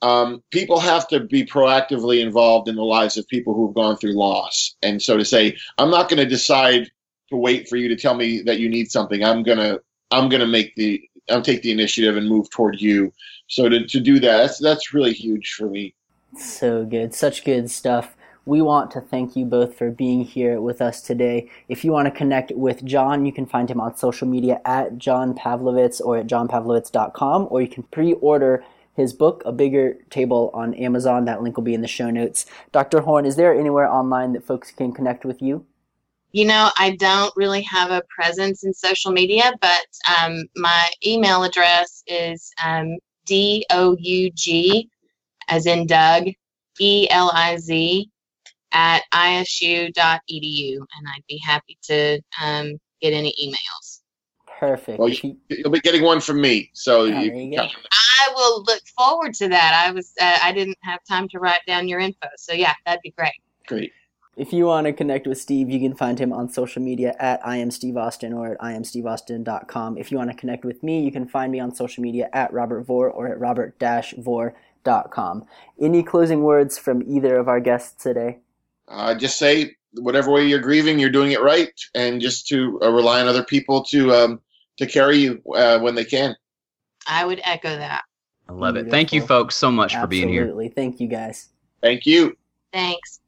[0.00, 4.12] um, people have to be proactively involved in the lives of people who've gone through
[4.12, 4.76] loss.
[4.80, 6.88] And so to say, I'm not going to decide
[7.30, 9.22] to wait for you to tell me that you need something.
[9.22, 9.78] I'm gonna
[10.10, 13.12] I'm gonna make the I'll take the initiative and move toward you.
[13.48, 15.94] So to, to do that, that's that's really huge for me.
[16.36, 18.14] So good, such good stuff.
[18.48, 21.50] We want to thank you both for being here with us today.
[21.68, 24.96] If you want to connect with John, you can find him on social media at
[24.96, 30.50] John Pavlovitz or at johnpavlovitz.com, or you can pre order his book, A Bigger Table,
[30.54, 31.26] on Amazon.
[31.26, 32.46] That link will be in the show notes.
[32.72, 33.00] Dr.
[33.00, 35.66] Horn, is there anywhere online that folks can connect with you?
[36.32, 39.86] You know, I don't really have a presence in social media, but
[40.18, 42.96] um, my email address is um,
[43.26, 44.88] D O U G,
[45.48, 46.28] as in Doug,
[46.80, 48.10] E L I Z,
[48.72, 50.76] at isu.edu.
[50.76, 54.00] And I'd be happy to um, get any emails.
[54.58, 54.98] Perfect.
[54.98, 56.70] Well, you, will be getting one from me.
[56.72, 57.68] So you, there you can go.
[57.92, 59.84] I will look forward to that.
[59.86, 63.00] I was uh, I didn't have time to write down your info, so yeah, that'd
[63.02, 63.34] be great.
[63.68, 63.92] great.
[64.36, 67.44] If you want to connect with Steve, you can find him on social media at
[67.44, 69.98] I am Steve Austin or at IamSteveAustin.com.
[69.98, 72.52] If you want to connect with me, you can find me on social media at
[72.52, 75.44] Robert Vore or at Robert-Vore.com.
[75.80, 78.38] Any closing words from either of our guests today?
[78.90, 82.90] Uh, just say whatever way you're grieving, you're doing it right, and just to uh,
[82.90, 84.40] rely on other people to um,
[84.76, 86.36] to carry you uh, when they can.
[87.06, 88.02] I would echo that.
[88.48, 88.88] I love it.
[88.88, 90.42] Thank you, folks, so much for being here.
[90.42, 90.68] Absolutely.
[90.70, 91.48] Thank you, guys.
[91.82, 92.36] Thank you.
[92.72, 93.20] Thanks.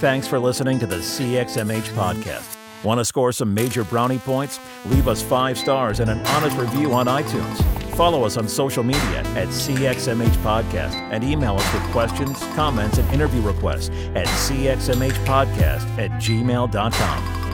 [0.00, 2.56] Thanks for listening to the CXMH podcast.
[2.84, 4.60] Want to score some major brownie points?
[4.86, 7.85] Leave us five stars and an honest review on iTunes.
[7.96, 13.10] Follow us on social media at CXMH Podcast and email us with questions, comments, and
[13.10, 17.45] interview requests at CXMHpodcast at gmail.com.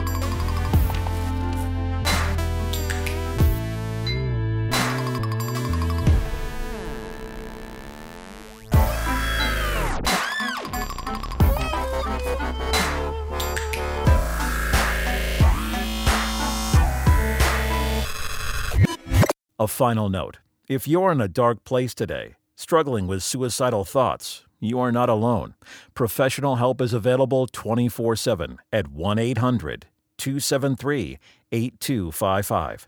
[19.73, 24.91] final note if you're in a dark place today, struggling with suicidal thoughts, you are
[24.91, 25.55] not alone.
[25.93, 31.17] Professional help is available 24 7 at 1 800 273
[31.51, 32.87] 8255.